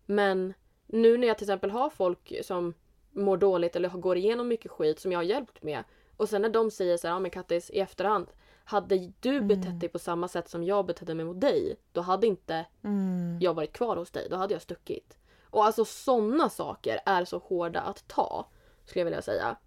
[0.06, 0.54] Men
[0.88, 2.74] nu när jag till exempel har folk som
[3.12, 5.84] mår dåligt eller går igenom mycket skit som jag har hjälpt med.
[6.18, 8.28] Och sen när de säger så här, ja men Kattis i efterhand.
[8.70, 9.48] Hade du mm.
[9.48, 11.76] betett dig på samma sätt som jag betedde mig mot dig.
[11.92, 13.38] Då hade inte mm.
[13.42, 14.28] jag varit kvar hos dig.
[14.30, 15.18] Då hade jag stuckit.
[15.50, 18.48] Och alltså sådana saker är så hårda att ta.
[18.86, 19.58] Skulle jag vilja säga.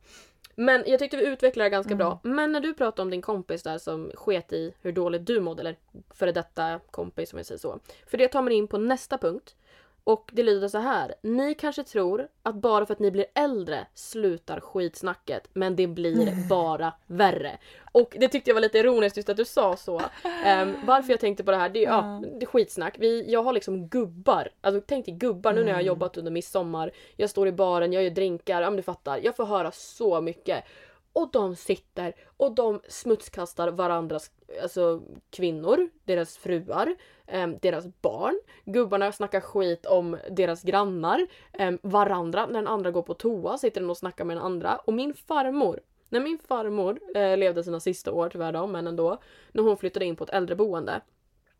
[0.54, 1.98] Men jag tyckte vi utvecklade det ganska mm.
[1.98, 2.20] bra.
[2.22, 5.60] Men när du pratade om din kompis där som sket i hur dåligt du mådde,
[5.60, 5.76] eller
[6.10, 7.80] före detta kompis om jag säger så.
[8.06, 9.56] För det tar man in på nästa punkt.
[10.04, 11.14] Och det lyder så här.
[11.22, 16.48] Ni kanske tror att bara för att ni blir äldre slutar skitsnacket, men det blir
[16.48, 17.58] bara värre.
[17.92, 19.96] Och det tyckte jag var lite ironiskt just att du sa så.
[19.96, 22.94] Um, varför jag tänkte på det här, det är, ja, det är skitsnack.
[22.98, 25.86] Vi, jag har liksom gubbar, alltså tänk dig gubbar nu när jag har mm.
[25.86, 26.90] jobbat under midsommar.
[27.16, 29.20] Jag står i baren, jag gör drinkar, ja men du fattar.
[29.22, 30.64] Jag får höra så mycket.
[31.12, 34.30] Och de sitter och de smutskastar varandras
[34.62, 36.96] alltså, kvinnor, deras fruar,
[37.26, 38.40] eh, deras barn.
[38.64, 42.46] Gubbarna snackar skit om deras grannar, eh, varandra.
[42.46, 44.76] När den andra går på toa sitter den och snackar med den andra.
[44.76, 49.18] Och min farmor, när min farmor eh, levde sina sista år tyvärr då, men ändå,
[49.52, 51.00] när hon flyttade in på ett äldreboende.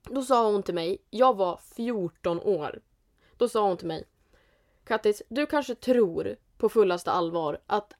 [0.03, 2.81] Då sa hon till mig, jag var 14 år.
[3.37, 4.05] Då sa hon till mig
[4.85, 7.95] Kattis, du kanske tror på fullaste allvar att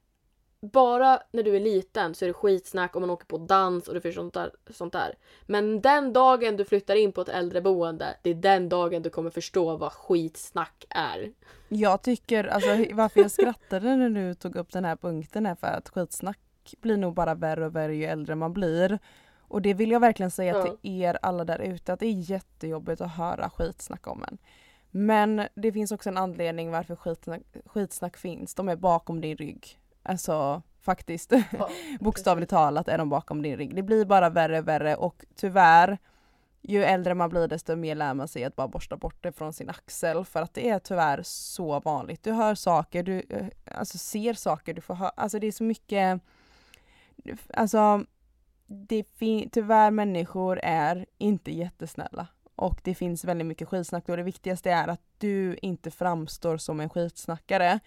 [0.61, 3.93] bara när du är liten så är det skitsnack om man åker på dans och
[3.93, 5.15] du får sånt där, sånt där.
[5.45, 9.29] Men den dagen du flyttar in på ett äldreboende, det är den dagen du kommer
[9.29, 11.31] förstå vad skitsnack är.
[11.69, 15.67] Jag tycker, alltså varför jag skrattade när du tog upp den här punkten är för
[15.67, 16.39] att skitsnack
[16.81, 18.99] blir nog bara värre och värre ju äldre man blir.
[19.41, 20.63] Och det vill jag verkligen säga ja.
[20.63, 24.37] till er alla där ute att det är jättejobbigt att höra skitsnack om en.
[24.91, 28.55] Men det finns också en anledning varför skitsnack, skitsnack finns.
[28.55, 29.80] De är bakom din rygg.
[30.03, 31.31] Alltså faktiskt.
[31.51, 33.75] Ja, Bokstavligt talat är de bakom din rygg.
[33.75, 35.97] Det blir bara värre och värre och tyvärr
[36.61, 39.53] ju äldre man blir desto mer lär man sig att bara borsta bort det från
[39.53, 42.23] sin axel för att det är tyvärr så vanligt.
[42.23, 45.63] Du hör saker, du eh, alltså ser saker, du får höra, alltså det är så
[45.63, 46.21] mycket,
[47.53, 48.05] alltså
[48.67, 49.03] det
[49.51, 54.87] tyvärr människor är inte jättesnälla och det finns väldigt mycket skitsnack och det viktigaste är
[54.87, 57.79] att du inte framstår som en skitsnackare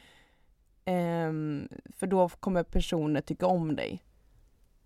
[0.87, 4.05] Um, för då kommer personer tycka om dig.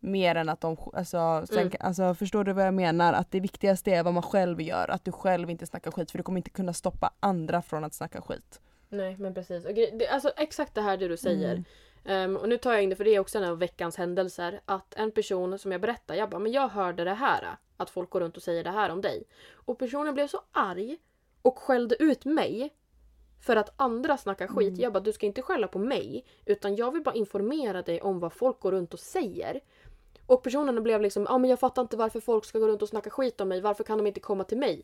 [0.00, 1.72] Mer än att de, alltså, sen, Mm.
[1.80, 3.12] alltså förstår du vad jag menar?
[3.12, 6.18] Att det viktigaste är vad man själv gör, att du själv inte snackar skit för
[6.18, 8.61] du kommer inte kunna stoppa andra från att snacka skit.
[8.88, 9.64] Nej men precis.
[9.64, 11.52] Och det, alltså exakt det här det du säger.
[11.52, 11.64] Mm.
[12.04, 14.61] Ehm, och nu tar jag in det för det är också en av veckans händelser.
[14.64, 17.56] Att en person som jag berättar, jag bara men jag hörde det här.
[17.76, 19.24] Att folk går runt och säger det här om dig.
[19.52, 20.96] Och personen blev så arg
[21.42, 22.74] och skällde ut mig.
[23.40, 24.68] För att andra snackar skit.
[24.68, 24.81] Mm.
[24.81, 26.24] Jag bara du ska inte skälla på mig.
[26.44, 29.61] Utan jag vill bara informera dig om vad folk går runt och säger.
[30.27, 32.83] Och personen blev liksom, ja ah, men jag fattar inte varför folk ska gå runt
[32.83, 33.61] och snacka skit om mig.
[33.61, 34.83] Varför kan de inte komma till mig?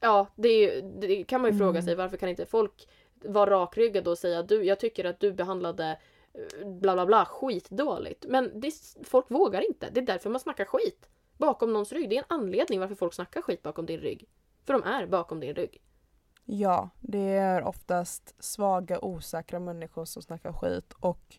[0.00, 1.82] Ja, det, är, det kan man ju fråga Mm.
[1.82, 1.94] sig.
[1.94, 2.88] Varför kan inte folk
[3.24, 5.98] vara rakryggade och säga du, jag tycker att du behandlade
[6.34, 8.24] eh, bla bla bla skitdåligt.
[8.28, 9.90] Men det, folk vågar inte.
[9.92, 11.08] Det är därför man snackar skit.
[11.38, 12.10] Bakom någons rygg.
[12.10, 14.28] Det är en anledning varför folk snackar skit bakom din rygg.
[14.64, 15.80] För de är bakom din rygg.
[16.44, 21.36] Ja, det är oftast svaga, osäkra människor som snackar skit och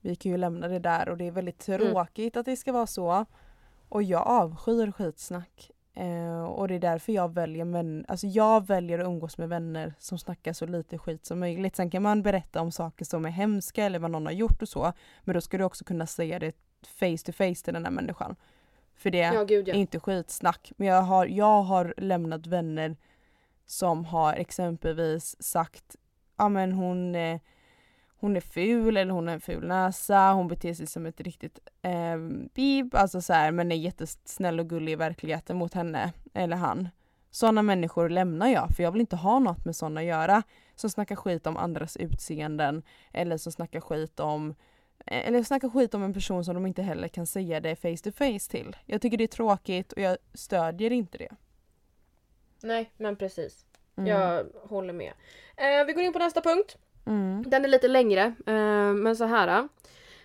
[0.00, 1.80] vi kan ju lämna det där och det är väldigt Mm.
[1.80, 3.26] tråkigt att det ska vara så.
[3.88, 5.70] Och jag avskyr skitsnack.
[5.94, 9.94] Eh, och det är därför jag väljer, men, alltså jag väljer att umgås med vänner
[9.98, 11.76] som snackar så lite skit som möjligt.
[11.76, 14.68] Sen kan man berätta om saker som är hemska eller vad någon har gjort och
[14.68, 14.92] så.
[15.24, 16.52] Men då ska du också kunna säga det
[16.86, 18.36] face to face till den här människan.
[18.94, 19.74] För det Ja, gud ja.
[19.74, 20.72] inte skitsnack.
[20.76, 22.96] Men jag har, jag har lämnat vänner
[23.66, 25.96] som har exempelvis sagt
[26.36, 27.40] ja men hon, eh,
[28.16, 31.58] hon är ful eller hon har en ful näsa, hon beter sig som ett riktigt
[31.82, 32.18] eh,
[32.54, 36.88] bib, alltså så här, men är jättesnäll och gullig i verkligheten mot henne eller han.
[37.30, 40.42] Sådana människor lämnar jag för jag vill inte ha något med sådana att göra.
[40.74, 44.54] Som snackar skit om andras utseenden eller som snackar skit om
[45.06, 47.96] eh, eller snackar skit om en person som de inte heller kan säga det face
[48.04, 48.76] to face till.
[48.86, 51.30] Jag tycker det är tråkigt och jag stödjer inte det.
[52.62, 53.66] Nej, men precis.
[53.96, 54.10] Mm.
[54.10, 55.12] Jag håller med.
[55.56, 56.76] Eh, vi går in på nästa punkt.
[57.06, 57.44] Mm.
[57.46, 59.68] Den är lite längre, eh, men så här.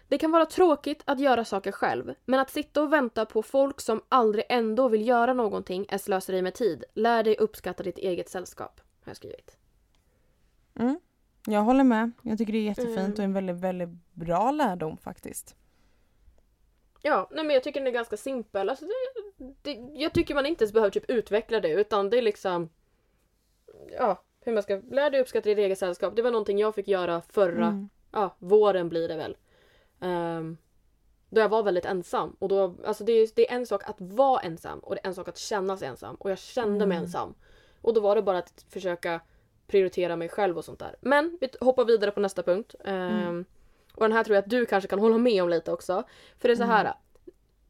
[0.07, 3.81] Det kan vara tråkigt att göra saker själv, men att sitta och vänta på folk
[3.81, 6.83] som aldrig ändå vill göra någonting är slöseri med tid.
[6.93, 9.57] Lär dig uppskatta ditt eget sällskap, har jag skrivit.
[10.79, 10.99] Mm.
[11.47, 12.11] Jag håller med.
[12.21, 13.11] Jag tycker det är jättefint Mm.
[13.13, 15.55] och en väldigt, väldigt bra lärdom faktiskt.
[17.01, 18.69] Ja, nej men jag tycker den är ganska simpel.
[18.69, 18.93] Alltså det,
[19.61, 22.69] det, jag tycker man inte ens behöver typ utveckla det, utan det är liksom...
[23.91, 24.81] Ja, hur man ska...
[24.91, 26.15] Lär dig uppskatta ditt eget sällskap.
[26.15, 27.89] Det var någonting jag fick göra förra Mm.
[28.11, 29.37] ja, våren blir det väl.
[30.01, 30.57] Ehm,
[31.29, 32.35] då jag var väldigt ensam.
[32.39, 35.07] Och då, alltså det, är, det är en sak att vara ensam och det är
[35.07, 36.15] en sak att känna sig ensam.
[36.15, 37.05] Och jag kände mig Mm.
[37.05, 37.33] ensam.
[37.81, 39.19] Och då var det bara att försöka
[39.67, 40.95] prioritera mig själv och sånt där.
[41.01, 42.75] Men vi hoppar vidare på nästa punkt.
[42.85, 43.45] Ehm, Mm.
[43.97, 46.03] Och den här tror jag att du kanske kan hålla med om lite också.
[46.37, 46.93] För det är så här.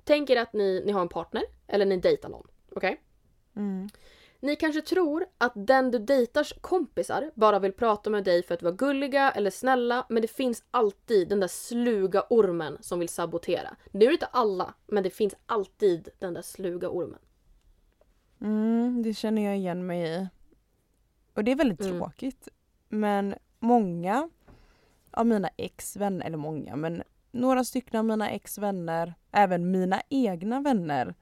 [0.04, 2.48] Tänk er att ni, ni har en partner eller ni dejtar någon.
[2.76, 3.02] Okej?
[3.56, 3.90] Mm.
[4.40, 8.64] Ni kanske tror att den du dejtars kompisar bara vill prata med dig för att
[8.64, 13.76] vara gulliga eller snälla men det finns alltid den där sluga ormen som vill sabotera.
[13.92, 17.20] Nu är det inte alla, men det finns alltid den där sluga ormen.
[18.42, 20.28] Mm, det känner jag igen mig i.
[21.34, 21.98] Och det är väldigt Mm.
[22.00, 22.48] tråkigt.
[22.90, 24.30] Men många
[25.18, 31.16] av mina ex-vänner, eller många, men några stycken av mina ex-vänner, även mina egna vänner,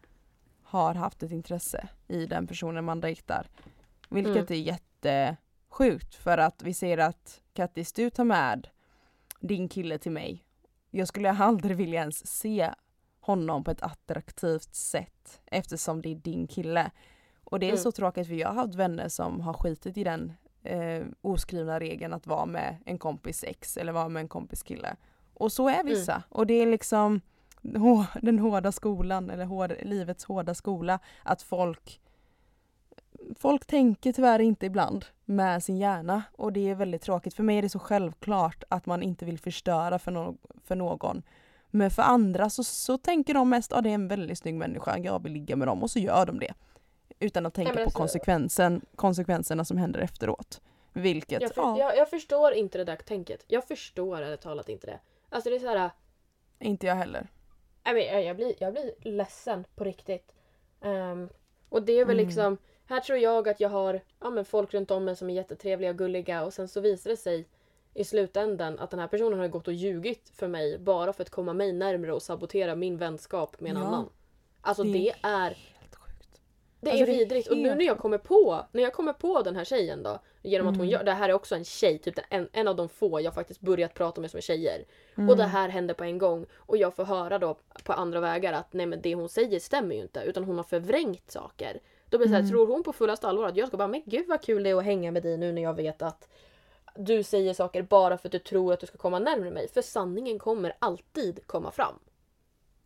[0.64, 3.48] har haft ett intresse i den personen man dejtar.
[4.10, 8.68] Vilket är jättesjukt för att vi ser att Kattis, du tar med
[9.40, 10.44] din kille till mig.
[10.92, 12.72] Jag skulle aldrig vilja ens se
[13.20, 16.92] honom på ett attraktivt sätt eftersom det är din kille.
[17.44, 17.84] Och det är Mm.
[17.84, 20.34] så tråkigt för jag har haft vänner som har skitit i den
[20.66, 24.96] eh, oskrivna regeln att vara med en kompis ex eller vara med en kompis kille.
[25.34, 26.24] Och så är vissa.
[26.30, 27.22] Och det är liksom
[28.22, 32.02] den hårda skolan eller hård, livets hårda skola att folk
[33.36, 37.34] Folk tänker tyvärr inte ibland med sin hjärna och det är väldigt tråkigt.
[37.34, 41.24] För mig är det så självklart att man inte vill förstöra för, no- för någon.
[41.72, 44.98] Men för andra så, så tänker de mest att det är en väldigt snygg människa,
[44.98, 46.54] jag vill ligga med dem och så gör de det.
[47.20, 50.62] Utan att tänka men på alltså- konsekvensen, konsekvenserna som händer efteråt.
[50.94, 53.44] Vilket, Jag, för, ja, jag, jag förstår inte det där tänket.
[53.48, 55.00] Jag förstår ärligt talat inte det.
[55.30, 55.90] Alltså det är så här.
[56.60, 57.28] inte jag heller.
[57.86, 60.34] Nej, men jag, jag, blir, jag blir ledsen på riktigt.
[60.82, 61.30] Ehm,
[61.70, 62.26] och det är väl Mm.
[62.28, 65.34] liksom, här tror jag att jag har ja, men folk runt om mig som är
[65.34, 67.48] jättetrevliga och gulliga och sen så visar det sig
[67.94, 71.30] i slutändan att den här personen har gått och ljugit för mig bara för att
[71.30, 73.84] komma mig närmare och sabotera min vänskap med en Ja.
[73.88, 74.10] annan.
[74.62, 75.58] Alltså Det det, är.
[76.86, 77.48] Det Alltså, är är vidrigt.
[77.48, 80.68] Och nu när jag kommer på, när jag kommer på den här tjejen då, genom
[80.68, 80.90] att hon Mm.
[80.92, 83.62] gör, det här är också en tjej, typ en, en av de få jag faktiskt
[83.62, 84.84] börjat prata med som är tjejer.
[85.18, 85.30] Mm.
[85.30, 88.54] Och det här händer på en gång och jag får höra då på andra vägar
[88.54, 91.80] att nej men det hon säger stämmer ju inte utan hon har förvrängt saker.
[92.10, 92.52] Då blir det så här, Mm.
[92.52, 94.76] tror hon på fullaste allvar att jag ska bara men gud vad kul det är
[94.76, 96.28] att hänga med dig nu när jag vet att
[96.96, 99.68] du säger saker bara för att du tror att du ska komma närmare mig.
[99.68, 102.00] För sanningen kommer alltid komma fram.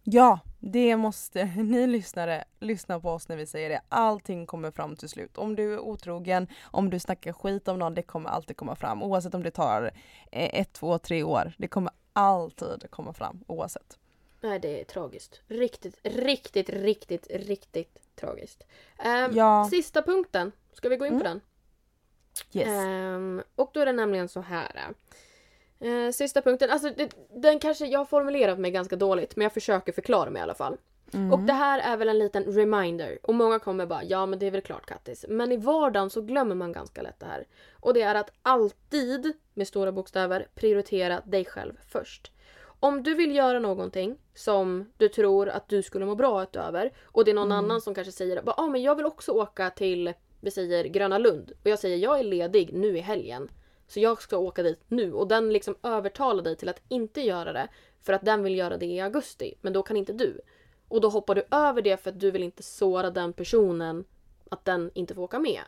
[0.03, 3.81] Ja, Det måste ni lyssnare lyssna på oss när vi säger det.
[3.89, 5.37] Allting kommer fram till slut.
[5.37, 9.03] Om du är otrogen, om du snackar skit om någon, det kommer alltid komma fram.
[9.03, 9.83] Oavsett om det tar
[10.31, 11.53] eh, ett, två, tre år.
[11.57, 13.97] Det kommer alltid komma fram oavsett.
[14.41, 15.41] Nej, det är tragiskt.
[15.47, 18.63] Riktigt, riktigt, riktigt, riktigt tragiskt.
[18.97, 19.67] Ehm, Ja.
[19.69, 20.51] Sista punkten.
[20.73, 21.27] Ska vi gå in på Mm.
[21.27, 21.41] den?
[22.61, 22.67] Yes.
[22.67, 24.87] Ehm, och då är det nämligen så här.
[25.79, 27.09] Eh, sista punkten, alltså det,
[27.41, 30.53] den kanske, jag har formulerat mig ganska dåligt men jag försöker förklara mig i alla
[30.53, 30.77] fall.
[31.13, 31.33] Mm.
[31.33, 34.47] Och det här är väl en liten reminder och många kommer bara ja men det
[34.47, 35.25] är väl klart Kattis.
[35.29, 37.47] Men i vardagen så glömmer man ganska lätt det här.
[37.73, 42.31] Och det är att alltid med stora bokstäver prioritera dig själv först.
[42.79, 47.25] Om du vill göra någonting som du tror att du skulle må bra utöver och
[47.25, 50.13] det är någon annan som kanske säger att ah, men jag vill också åka till
[50.41, 53.49] vi säger Gröna Lund och jag säger jag är ledig nu i helgen.
[53.89, 57.53] Så jag ska åka dit nu och den liksom övertalar dig till att inte göra
[57.53, 57.67] det
[58.01, 60.41] för att den vill göra det i augusti men då kan inte du.
[60.87, 64.05] Och då hoppar du över det för att du vill inte såra den personen
[64.49, 65.61] att den inte får åka med.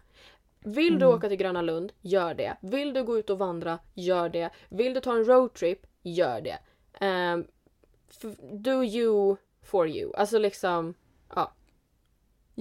[0.63, 2.57] Vill du åka till Gröna Lund, gör det.
[2.62, 4.49] Vill du gå ut och vandra, gör det.
[4.69, 6.57] Vill du ta en roadtrip, gör det.
[7.05, 7.47] Um,
[8.51, 10.12] do you for you.
[10.15, 10.93] Alltså liksom,
[11.36, 11.53] ja.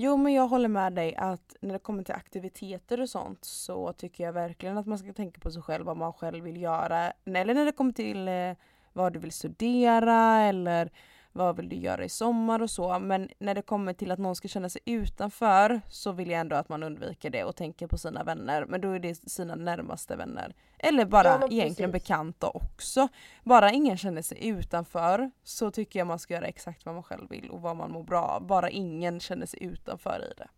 [0.03, 3.93] Jo men jag håller med dig att när det kommer till aktiviteter och sånt så
[3.93, 7.13] tycker jag verkligen att man ska tänka på sig själv vad man själv vill göra.
[7.25, 8.53] Eller när det kommer till eh,
[8.93, 10.91] vad du vill studera eller
[11.33, 12.99] vad vill du göra i sommar och så.
[12.99, 16.57] Men när det kommer till att någon ska känna sig utanför så vill jag ändå
[16.57, 18.65] att man undviker det och tänker på sina vänner.
[18.69, 20.55] Men då är det sina närmaste vänner.
[20.79, 22.09] Eller bara Ja, egentligen precis.
[22.09, 23.09] bekanta också.
[23.45, 27.31] Bara ingen känner sig utanför så tycker jag man ska göra exakt vad man själv
[27.31, 28.47] vill och vad man mår bra av.
[28.47, 30.49] Bara ingen känner sig utanför i det.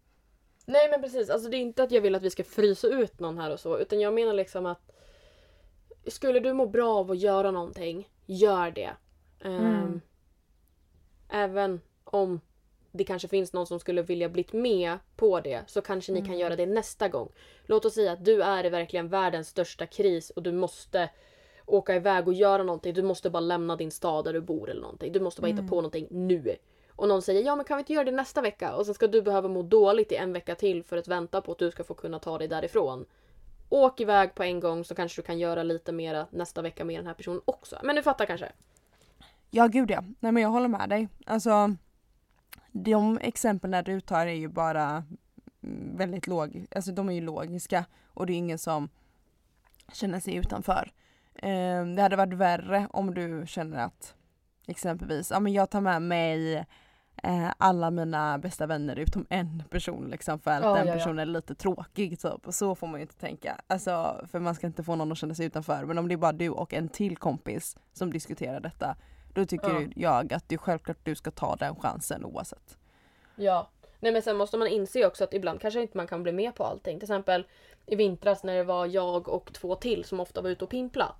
[0.66, 3.20] Nej men precis, alltså det är inte att jag vill att vi ska frysa ut
[3.20, 4.90] någon här och så utan jag menar liksom att
[6.06, 8.90] skulle du må bra av att göra någonting, gör det.
[9.44, 10.00] Ehm, Mm.
[11.32, 12.40] Även om
[12.92, 16.28] det kanske finns någon som skulle vilja bli med på det så kanske ni kan
[16.28, 16.38] Mm.
[16.38, 17.28] göra det nästa gång.
[17.66, 21.10] Låt oss säga att du är i verkligen världens största kris och du måste
[21.66, 22.94] åka iväg och göra någonting.
[22.94, 25.12] Du måste bara lämna din stad där du bor eller någonting.
[25.12, 26.56] Du måste bara hitta på någonting nu.
[26.96, 28.74] Och någon säger ja men kan vi inte göra det nästa vecka?
[28.74, 31.52] Och sen ska du behöva må dåligt i en vecka till för att vänta på
[31.52, 33.06] att du ska få kunna ta dig därifrån.
[33.68, 36.98] Åk iväg på en gång så kanske du kan göra lite mera nästa vecka med
[36.98, 37.78] den här personen också.
[37.82, 38.52] Men du fattar kanske?
[39.54, 40.02] Ja gud ja.
[40.20, 41.08] Nej men jag håller med dig.
[41.26, 41.76] Alltså
[42.72, 45.04] de exemplen du tar är ju bara
[45.62, 48.88] mm, väldigt låg, alltså de är ju logiska och det är ingen som
[49.92, 50.92] känner sig utanför.
[51.34, 54.14] Eh, det hade varit värre om du känner att
[54.66, 56.56] exempelvis, ja men jag tar med mig
[57.22, 60.98] eh, alla mina bästa vänner utom en person liksom för att Ja, den ja, ja.
[60.98, 62.46] personen är lite tråkig typ.
[62.46, 63.60] Och så får man ju inte tänka.
[63.66, 65.84] Alltså för man ska inte få någon att känna sig utanför.
[65.84, 68.96] Men om det är bara du och en till kompis som diskuterar detta
[69.34, 69.82] då tycker Ja.
[69.96, 72.78] jag att det är självklart att du ska ta den chansen oavsett.
[73.36, 73.68] Ja.
[74.00, 76.54] Nej men sen måste man inse också att ibland kanske inte man kan bli med
[76.54, 76.98] på allting.
[76.98, 77.46] Till exempel
[77.86, 81.14] i vintras när det var jag och två till som ofta var ute och pimpla.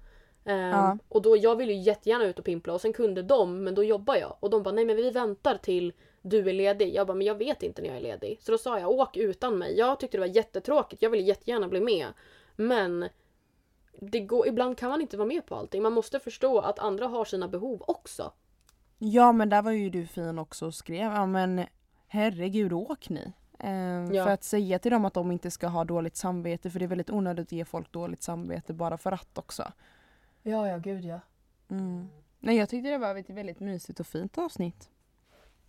[0.45, 0.99] Ehm, Ja.
[1.09, 3.85] Och då, jag ville ju jättegärna ut och pimpla och sen kunde de, men då
[3.85, 4.37] jobbar jag.
[4.41, 6.95] Och de bara nej men vi väntar till du är ledig.
[6.95, 8.39] Jag bara men jag vet inte när jag är ledig.
[8.43, 9.79] Så då sa jag åk utan mig.
[9.79, 11.03] Jag tyckte det var jättetråkigt.
[11.03, 12.07] Jag ville jättegärna bli med.
[12.57, 13.09] Men
[14.11, 15.83] det går, ibland kan man inte vara med på allting.
[15.83, 18.33] Man måste förstå att andra har sina behov också.
[18.99, 21.65] Ja men där var ju du fin också och skrev, ja men
[22.07, 23.33] herregud åk ni.
[23.59, 23.73] Eh,
[24.15, 24.25] Ja.
[24.25, 26.89] För att säga till dem att de inte ska ha dåligt samvete för det är
[26.89, 29.73] väldigt onödigt att ge folk dåligt samvete bara för att också.
[30.43, 31.21] Ja, ja, gud ja.
[31.71, 32.09] Mm.
[32.41, 34.91] Nej jag tyckte det var ett väldigt mysigt och fint avsnitt.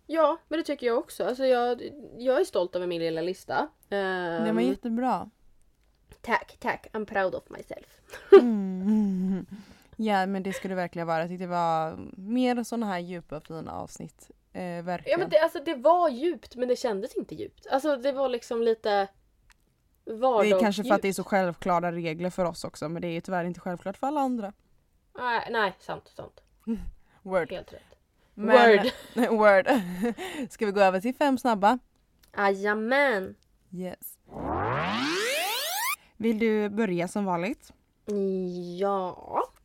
[0.06, 1.24] Ja, men det tycker jag också.
[1.24, 1.82] Alltså jag,
[2.18, 3.68] jag är stolt över min lilla lista.
[3.88, 3.96] Det
[4.40, 5.30] var Ehm, jättebra.
[6.22, 6.86] Tack, tack.
[6.92, 7.86] I'm proud of myself.
[8.32, 9.46] Mm.
[9.96, 11.20] Ja men det det verkligen vara.
[11.20, 14.30] Jag tyckte det var mer sådana här djupa fina avsnitt.
[14.52, 15.20] Eh, Ja, verkligen.
[15.20, 17.66] men det, alltså, det var djupt, men det kändes inte djupt.
[17.70, 19.08] Alltså det var liksom lite
[20.04, 20.56] det vardagsdjupt.
[20.56, 23.12] är kanske för att det är så självklara regler för oss också men det är
[23.12, 24.52] ju tyvärr inte självklart för alla andra.
[25.18, 26.40] Nej, nej, sant, sant.
[27.22, 27.52] Word.
[27.52, 27.82] Helt rätt.
[28.34, 28.78] Men,
[29.16, 29.30] Word.
[29.38, 29.66] word.
[30.50, 31.78] Ska vi gå över till fem snabba?
[32.36, 33.34] Jajamän.
[33.72, 34.18] Yes.
[36.24, 37.72] Vill du börja som vanligt?
[38.78, 39.14] Ja,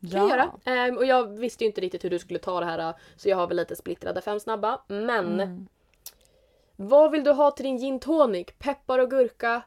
[0.00, 0.18] kan Ja.
[0.18, 0.50] jag göra.
[0.64, 3.36] Ehm, och jag visste ju inte riktigt hur du skulle ta det här så jag
[3.36, 4.80] har väl lite splittrade fem snabba.
[4.88, 5.68] Men Mm.
[6.76, 8.46] vad vill du ha till din gin tonic?
[8.58, 9.62] Peppar och gurka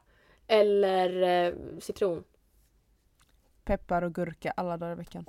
[0.47, 2.23] eller eh, citron?
[3.65, 5.25] Peppar och gurka alla dagar i veckan.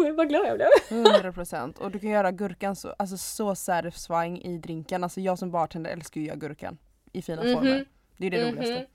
[0.00, 0.68] Oh, vad glad jag blev.
[1.04, 5.04] 100% och du kan göra gurkan så, alltså så satisfying i drinken.
[5.04, 6.78] Alltså jag som bartender älskar ju att göra gurkan
[7.12, 7.54] i fina Mhm.
[7.54, 7.84] former.
[8.16, 8.56] Det är det Mhm.
[8.56, 8.86] roligaste.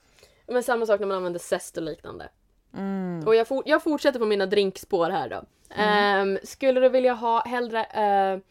[0.47, 2.29] Men samma sak när man använder zest och liknande.
[2.73, 3.23] Mm.
[3.27, 5.43] Och jag, for, jag fortsätter på mina drinkspår här då.
[5.75, 7.79] Ehm, skulle du vilja ha hellre
[8.35, 8.41] uh,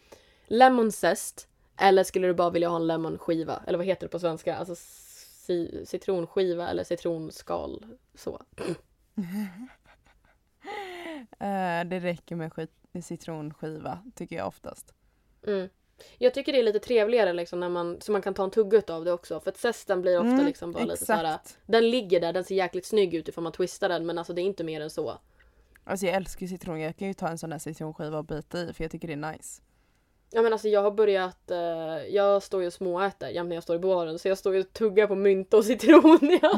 [0.46, 3.62] lemon zest Eller skulle du bara vilja ha en lemonskiva?
[3.66, 4.56] Eller vad heter det på svenska?
[4.56, 7.86] Alltså ci- citronskiva eller citronskal.
[8.14, 8.42] Så.
[11.38, 12.68] Eh, det räcker med
[13.04, 14.94] citronskiva tycker jag oftast.
[15.46, 15.68] Mm.
[16.18, 18.82] Jag tycker det är lite trevligare liksom när man, så man kan ta en tugga
[18.88, 19.40] av det också.
[19.40, 21.58] För att zesten blir ofta Mm, liksom bara lite såhär, Exakt.
[21.66, 24.40] den ligger där, den ser jäkligt snygg ut ifall man twistar den men alltså det
[24.40, 25.18] är inte mer än så.
[25.84, 28.72] Alltså jag älskar citron, jag kan ju ta en sån här citronskiva och bita i
[28.72, 29.62] för jag tycker det är nice.
[30.30, 31.58] Ja men alltså jag har börjat, eh,
[32.10, 34.60] jag står ju och småäter jämt när jag står i baren så jag står ju
[34.60, 36.18] och tuggar på mynta och citron.
[36.42, 36.52] Ja.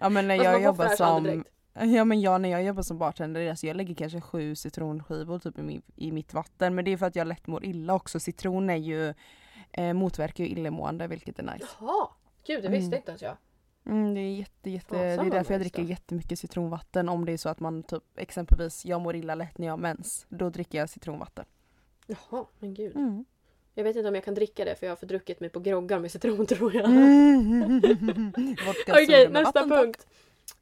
[0.00, 1.44] Ja men när jag får jobbar som.
[1.74, 5.58] Ja men jag när jag jobbar som bartender, alltså jag lägger kanske sju citronskivor typ
[5.58, 6.74] i, min, i mitt vatten.
[6.74, 8.20] Men det är för att jag lätt mår illa också.
[8.20, 9.14] Citron är ju,
[9.72, 11.66] eh, motverkar ju illamående vilket är nice.
[11.80, 12.08] Jaha,
[12.46, 12.96] gud det visste Mm.
[12.98, 13.36] inte ens jag.
[13.86, 15.88] Mm, det är jätte, jätte, Fasen det är därför jag dricker då.
[15.88, 19.66] jättemycket citronvatten om det är så att man typ exempelvis, jag mår illa lätt när
[19.66, 20.26] jag har mens.
[20.28, 21.44] Då dricker jag citronvatten.
[22.06, 22.96] Jaha, men gud.
[22.96, 23.24] Mm.
[23.74, 25.98] Jag vet inte om jag kan dricka det för jag har fördruckit mig på groggar
[25.98, 26.84] med citron tror jag.
[26.84, 27.82] Mm.
[28.88, 30.06] Okej, med nästa vatten, tack.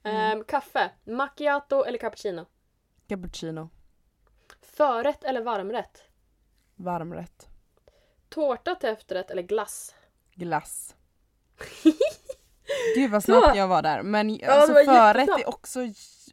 [0.03, 0.17] Punkt.
[0.17, 2.47] Ehm, kaffe, macchiato eller cappuccino?
[3.09, 3.69] Cappuccino.
[4.63, 6.03] Förrätt eller varmrätt?
[6.77, 7.49] Varmrätt.
[8.29, 9.95] Tårta till efterrätt eller glass?
[10.35, 10.95] Glass.
[12.95, 14.03] Gud vad snabbt jag var där.
[14.03, 15.43] Men det alltså förrätt jättesnabbt.
[15.43, 15.81] är också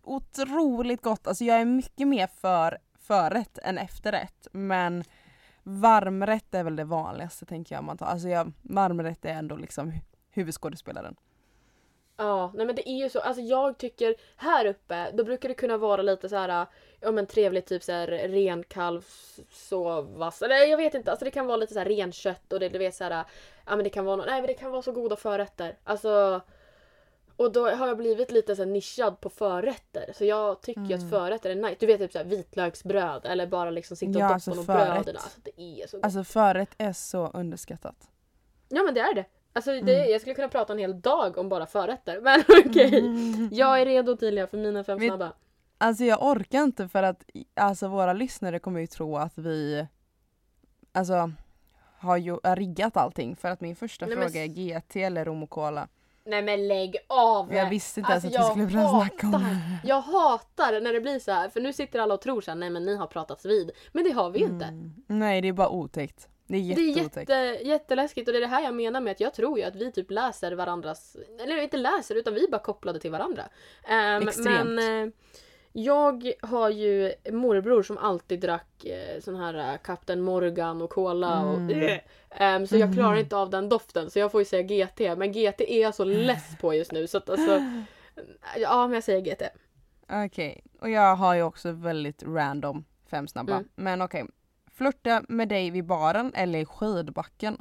[0.04, 1.28] otroligt gott.
[1.28, 4.48] Alltså jag är mycket mer för förrätt än efterrätt.
[4.52, 5.04] Men
[5.64, 8.06] varmrätt är väl det vanligaste tänker jag man tar.
[8.06, 11.16] Alltså jag, varmrätt är ändå liksom hu- huvudskådespelaren.
[12.20, 13.20] Ja, nej men det är ju så.
[13.20, 16.66] Alltså jag tycker här uppe, då brukar det kunna vara lite så här,
[17.00, 18.08] ja men trevligt typ så här
[19.28, 20.42] renkalvssovas.
[20.42, 22.80] Eller jag vet inte, alltså det kan vara lite så här renkött och det, du
[22.80, 23.12] vet så här,
[23.66, 25.78] ja men det kan vara, no- nej men det kan vara så goda förrätter.
[25.84, 26.42] Alltså
[27.36, 30.14] och då har jag blivit lite så nischad på förrätter.
[30.16, 30.94] Så jag tycker Mm.
[31.06, 31.76] att förrätter är nice.
[31.80, 35.08] Du vet typ så här vitlöksbröd eller bara liksom sitta och Ja, doppa alltså bröd.
[35.16, 36.04] Alltså det är så gott.
[36.06, 37.96] Alltså förrätt är så underskattat.
[38.70, 39.26] Ja men det är det.
[39.54, 40.12] Alltså det, Mm.
[40.12, 42.22] jag skulle kunna prata en hel dag om bara förrätter.
[42.24, 43.50] Men okej.
[43.52, 45.34] Jag är redo Tilia för mina fem Vet- snabba.
[45.78, 49.88] Alltså jag orkar inte för att alltså våra lyssnare kommer ju tro att vi
[50.92, 51.32] alltså
[52.00, 55.44] har ju riggat allting för att min första Nej, men fråga är GT eller rom
[55.44, 55.88] och cola.
[56.24, 57.54] Nej men lägg av!
[57.54, 59.88] Jag visste inte Alltså, ens att vi skulle börja snacka om det.
[59.88, 62.56] Jag hatar när det blir så här för nu sitter alla och tror så här,
[62.56, 63.72] nej men ni har pratats vid.
[63.92, 64.66] Men det har vi ju inte.
[64.66, 64.94] Mm.
[65.08, 66.28] Nej det är bara otäckt.
[66.50, 69.20] Det är Det är jätte, jätteläskigt och det är det här jag menar med att
[69.20, 72.62] jag tror ju att vi typ läser varandras, eller inte läser utan vi är bara
[72.62, 73.44] kopplade till varandra.
[73.88, 74.70] Ehm, Extremt.
[74.70, 75.14] Men eh,
[75.72, 81.42] jag har ju morbror som alltid drack eh, sån här eh, Kapten Morgan och cola
[81.42, 82.00] och Mm.
[82.30, 83.20] Ehm, Så jag klarar Mm.
[83.24, 86.04] inte av den doften så jag får ju säga GT men GT är jag så
[86.04, 87.64] less på just nu så att alltså
[88.58, 89.42] Ja men jag säger GT.
[90.26, 93.54] Okej, och jag har ju också väldigt random fem snabba.
[93.54, 93.68] Mm.
[93.76, 94.26] Men okej.
[94.80, 97.58] Flirta med dig vid baren eller i skidbacken?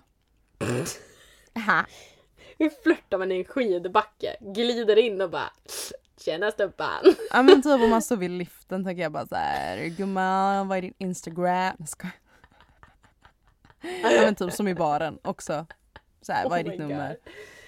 [1.57, 1.87] Aha.
[2.59, 4.37] Hur flörtar man i en skidbacke?
[4.41, 5.51] Glider in och bara
[6.25, 7.15] Tjena stubban!
[7.31, 10.83] Ja men typ om man står vid liften tänker jag bara såhär gumman vad är
[10.83, 11.77] din instagram?
[11.79, 12.11] Jag.
[14.03, 15.67] Ja men typ som i baren också.
[16.29, 17.17] Såhär vad är Oh ditt nummer?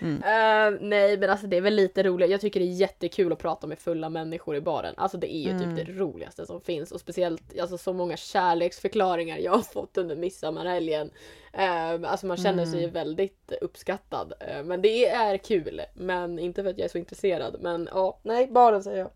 [0.00, 0.22] Mm.
[0.22, 2.30] Eh, nej men alltså det är väl lite roligt.
[2.30, 4.94] Jag tycker det är jättekul att prata med fulla människor i baren.
[4.96, 5.76] Alltså det är ju Mm.
[5.76, 6.92] typ det roligaste som finns.
[6.92, 11.10] Och speciellt alltså, så många kärleksförklaringar jag har fått under midsommarhelgen.
[11.58, 12.92] Uh, alltså man känner sig Mm.
[12.94, 14.32] väldigt uppskattad.
[14.40, 15.80] Eh, men det är kul.
[15.94, 17.56] Men inte för att jag är så intresserad.
[17.60, 19.10] Men ja, nej baren säger jag.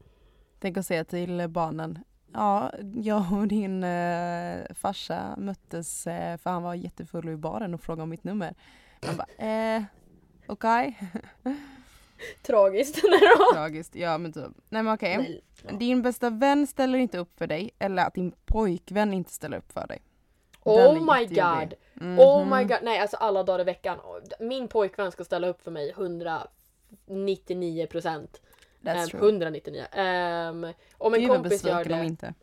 [0.60, 1.98] Tänk att säga till barnen
[2.36, 7.80] Ja, jag och din eh, farsa möttes eh, för han var jättefull i baren och
[7.80, 8.54] frågade om mitt nummer.
[9.06, 9.82] Man bara eh,
[10.46, 10.98] okej.
[12.42, 13.00] Tragiskt.
[13.10, 13.52] Nej då.
[13.54, 13.94] Tragiskt.
[13.94, 14.52] Ja men typ.
[14.68, 15.42] Nej men okej.
[15.62, 15.76] Nej.
[15.78, 19.72] Din bästa vän ställer inte upp för dig eller att din pojkvän inte ställer upp
[19.72, 20.02] för dig.
[20.64, 21.74] Den Oh my god!
[21.94, 22.18] Mhm.
[22.18, 22.78] Oh my god!
[22.82, 23.98] Nej alltså alla dagar i veckan.
[24.40, 28.40] Min pojkvän ska ställa upp för mig 199 procent.
[28.82, 29.20] That's Um, true.
[29.20, 29.84] 199.
[29.96, 32.06] Um, om en Gud kompis gör besviken om det.
[32.06, 32.34] inte.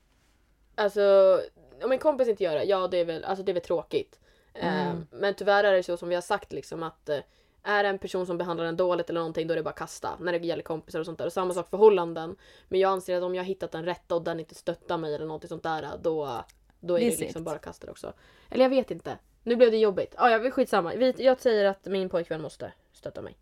[0.76, 1.40] Alltså,
[1.84, 4.20] om en kompis inte gör det, ja det är väl, alltså, det är väl tråkigt.
[4.54, 5.08] Um, Mm.
[5.12, 7.20] men tyvärr är det så som vi har sagt liksom att eh,
[7.64, 10.10] är det en person som behandlar en dåligt eller någonting då är det bara kasta
[10.20, 11.26] när det gäller kompisar och sånt där.
[11.26, 12.36] Och samma sak förhållanden.
[12.68, 15.16] Men jag anser att om jag har hittat den rätta och den inte stöttar mig
[15.16, 16.44] eller någonting sånt där då,
[16.80, 18.14] då är Det liksom bara kasta också.
[18.50, 19.18] Eller jag vet inte.
[19.44, 20.16] Nu blev det jobbigt.
[20.18, 20.94] Ah, ja, skitsamma.
[20.96, 23.38] Vi, jag säger att min pojkvän måste stötta mig.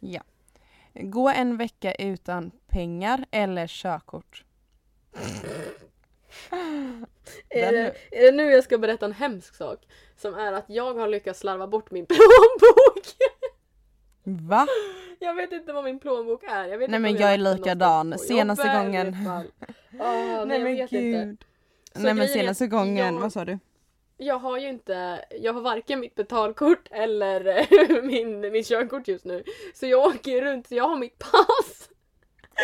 [0.00, 0.20] Ja.
[0.94, 4.44] Gå en vecka utan pengar eller körkort.
[7.48, 9.78] Är det, är det nu jag ska berätta en hemsk sak?
[10.16, 13.06] Som är att jag har lyckats slarva bort min plånbok.
[14.22, 14.66] Va?
[15.18, 16.64] Jag vet inte vad min plånbok är.
[16.68, 18.18] Jag vet Nej, men jag är likadan.
[18.18, 19.16] Senaste gången-.
[20.00, 21.36] Ah, nej, inte.
[21.94, 23.58] Så Nej men senaste gången, jag- vad sa du?
[24.16, 27.66] jag har ju inte, jag har varken mitt betalkort eller
[28.02, 29.44] min, min körkort just nu.
[29.74, 31.79] Så jag åker runt, så jag har mitt pass.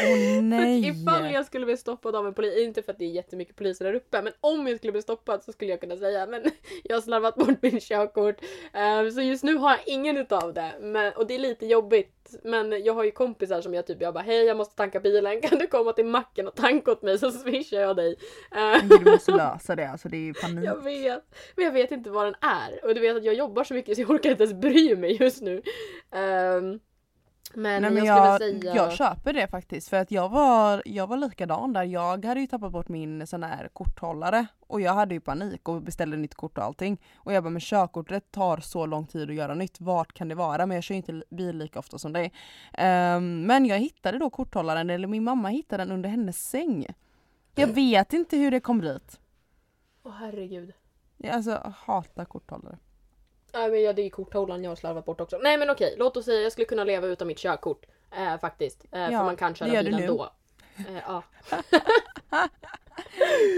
[0.03, 0.89] Åh nej!
[0.89, 3.85] Ifall jag skulle bli stoppad av en polis, inte för att det är jättemycket poliser
[3.85, 6.43] där uppe, men om jag skulle bli stoppad så skulle jag kunna säga men
[6.85, 8.41] jag har slarvat bort min körkort.
[8.73, 10.73] Eh, så just nu har jag ingen utav det.
[10.81, 12.13] Men, och det är lite jobbigt.
[12.43, 15.41] Men jag har ju kompisar som jag typ, jag bara hej jag måste tanka bilen,
[15.43, 18.17] kan du komma till macken och tanka åt mig så swishar jag dig.
[18.83, 20.65] Gud, Du måste lösa det, alltså det är ju panik.
[20.65, 22.85] jag vet, men jag vet inte vad den är.
[22.85, 25.17] Och du vet att jag jobbar så mycket så jag orkar inte ens bry mig
[25.23, 25.63] just nu.
[26.13, 26.81] Ehm,
[27.55, 28.75] men, Nej, men jag jag, säga...
[28.75, 31.83] jag köper det faktiskt för att jag var, jag var likadan där.
[31.83, 35.83] Jag hade ju tappat bort min sån här korthållare och jag hade ju panik och
[35.83, 37.01] beställde nytt kort och allting.
[37.17, 40.35] Och jag bara men körkortet tar så lång tid att göra nytt, vart kan det
[40.35, 40.67] vara?
[40.67, 42.33] Men jag kör ju inte bil lika ofta som dig.
[42.73, 46.87] Ehm, men jag hittade då korthållaren, eller min mamma hittade den under hennes säng.
[47.55, 49.21] Jag vet inte hur det kom dit.
[50.03, 50.73] Åh herregud.
[51.17, 52.79] Jag alltså, hatar korthållare.
[53.53, 55.39] Nej men ja, det är korthållaren jag har slarvat bort också.
[55.43, 57.87] Nej men okej, låt oss säga jag skulle kunna leva utan mitt körkort.
[58.17, 58.85] Eh, faktiskt.
[58.93, 60.03] Eh, Ja, för man kan köra bil nu.
[60.03, 60.31] ändå.
[60.79, 61.23] Eh, ja.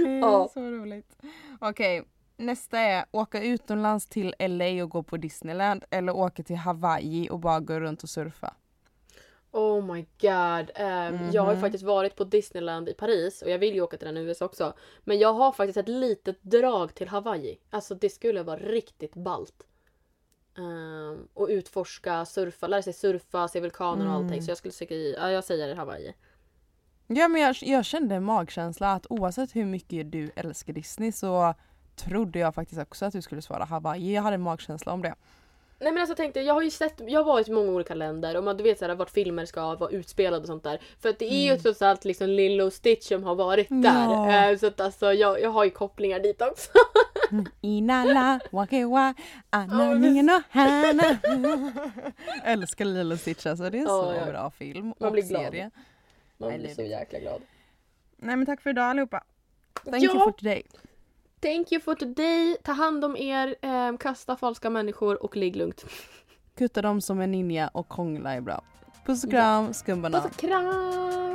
[0.05, 0.49] Mm, Ja.
[0.55, 1.17] Så roligt.
[1.61, 2.05] Okej,
[2.37, 7.39] nästa är åka utomlands till LA och gå på Disneyland eller åka till Hawaii och
[7.39, 8.55] bara gå runt och surfa.
[9.51, 10.71] Oh my god.
[10.75, 11.61] Eh, Jag har ju Mhm.
[11.61, 14.45] faktiskt varit på Disneyland i Paris och jag vill ju åka till den i USA
[14.45, 14.73] också.
[15.05, 17.59] Men jag har faktiskt ett litet drag till Hawaii.
[17.71, 19.67] Alltså det skulle vara riktigt ballt.
[20.59, 24.33] Um, och utforska, surfa, lära sig surfa, se vulkaner och allting.
[24.33, 24.43] Mm.
[24.43, 26.15] Så jag skulle säga, ja, jag säger Hawaii.
[27.07, 31.55] Ja men jag, jag kände en magkänsla att oavsett hur mycket du älskar Disney så
[31.97, 34.15] trodde jag faktiskt också att du skulle svara Hawaii.
[34.15, 35.15] Jag hade en magkänsla om det.
[35.81, 37.95] Nej men alltså tänk dig, jag har ju sett, jag har varit i många olika
[37.95, 40.81] länder och man, du vet såhär vart filmer ska vara utspelade och sånt där.
[41.01, 44.11] För att det är ju trots allt liksom Lilo och Stitch som har varit där.
[44.11, 44.51] Ja.
[44.51, 46.71] Eh, så att alltså jag, jag har ju kopplingar dit också.
[47.61, 49.15] Inala, wakewa,
[49.51, 49.69] Ja, och
[50.51, 51.19] hana.
[52.45, 54.27] Älskar Lilo Stitch alltså, det är en Ja, så ja.
[54.33, 55.43] bra film Man och blir glad.
[55.43, 55.71] serie.
[56.39, 57.43] Man blir så jäkla glad.
[58.17, 59.25] Nej men tack för idag allihopa.
[59.85, 60.11] Thank Ja.
[60.15, 60.63] you for today.
[61.41, 62.57] Thank you for today.
[62.65, 65.85] Ta hand om er, eh, kasta falska människor och ligg lugnt.
[66.55, 68.63] Kutta dem som en ninja och hångla är bra.
[69.07, 70.23] Puss och kram, skumbanan.
[70.23, 71.28] Puss och kram!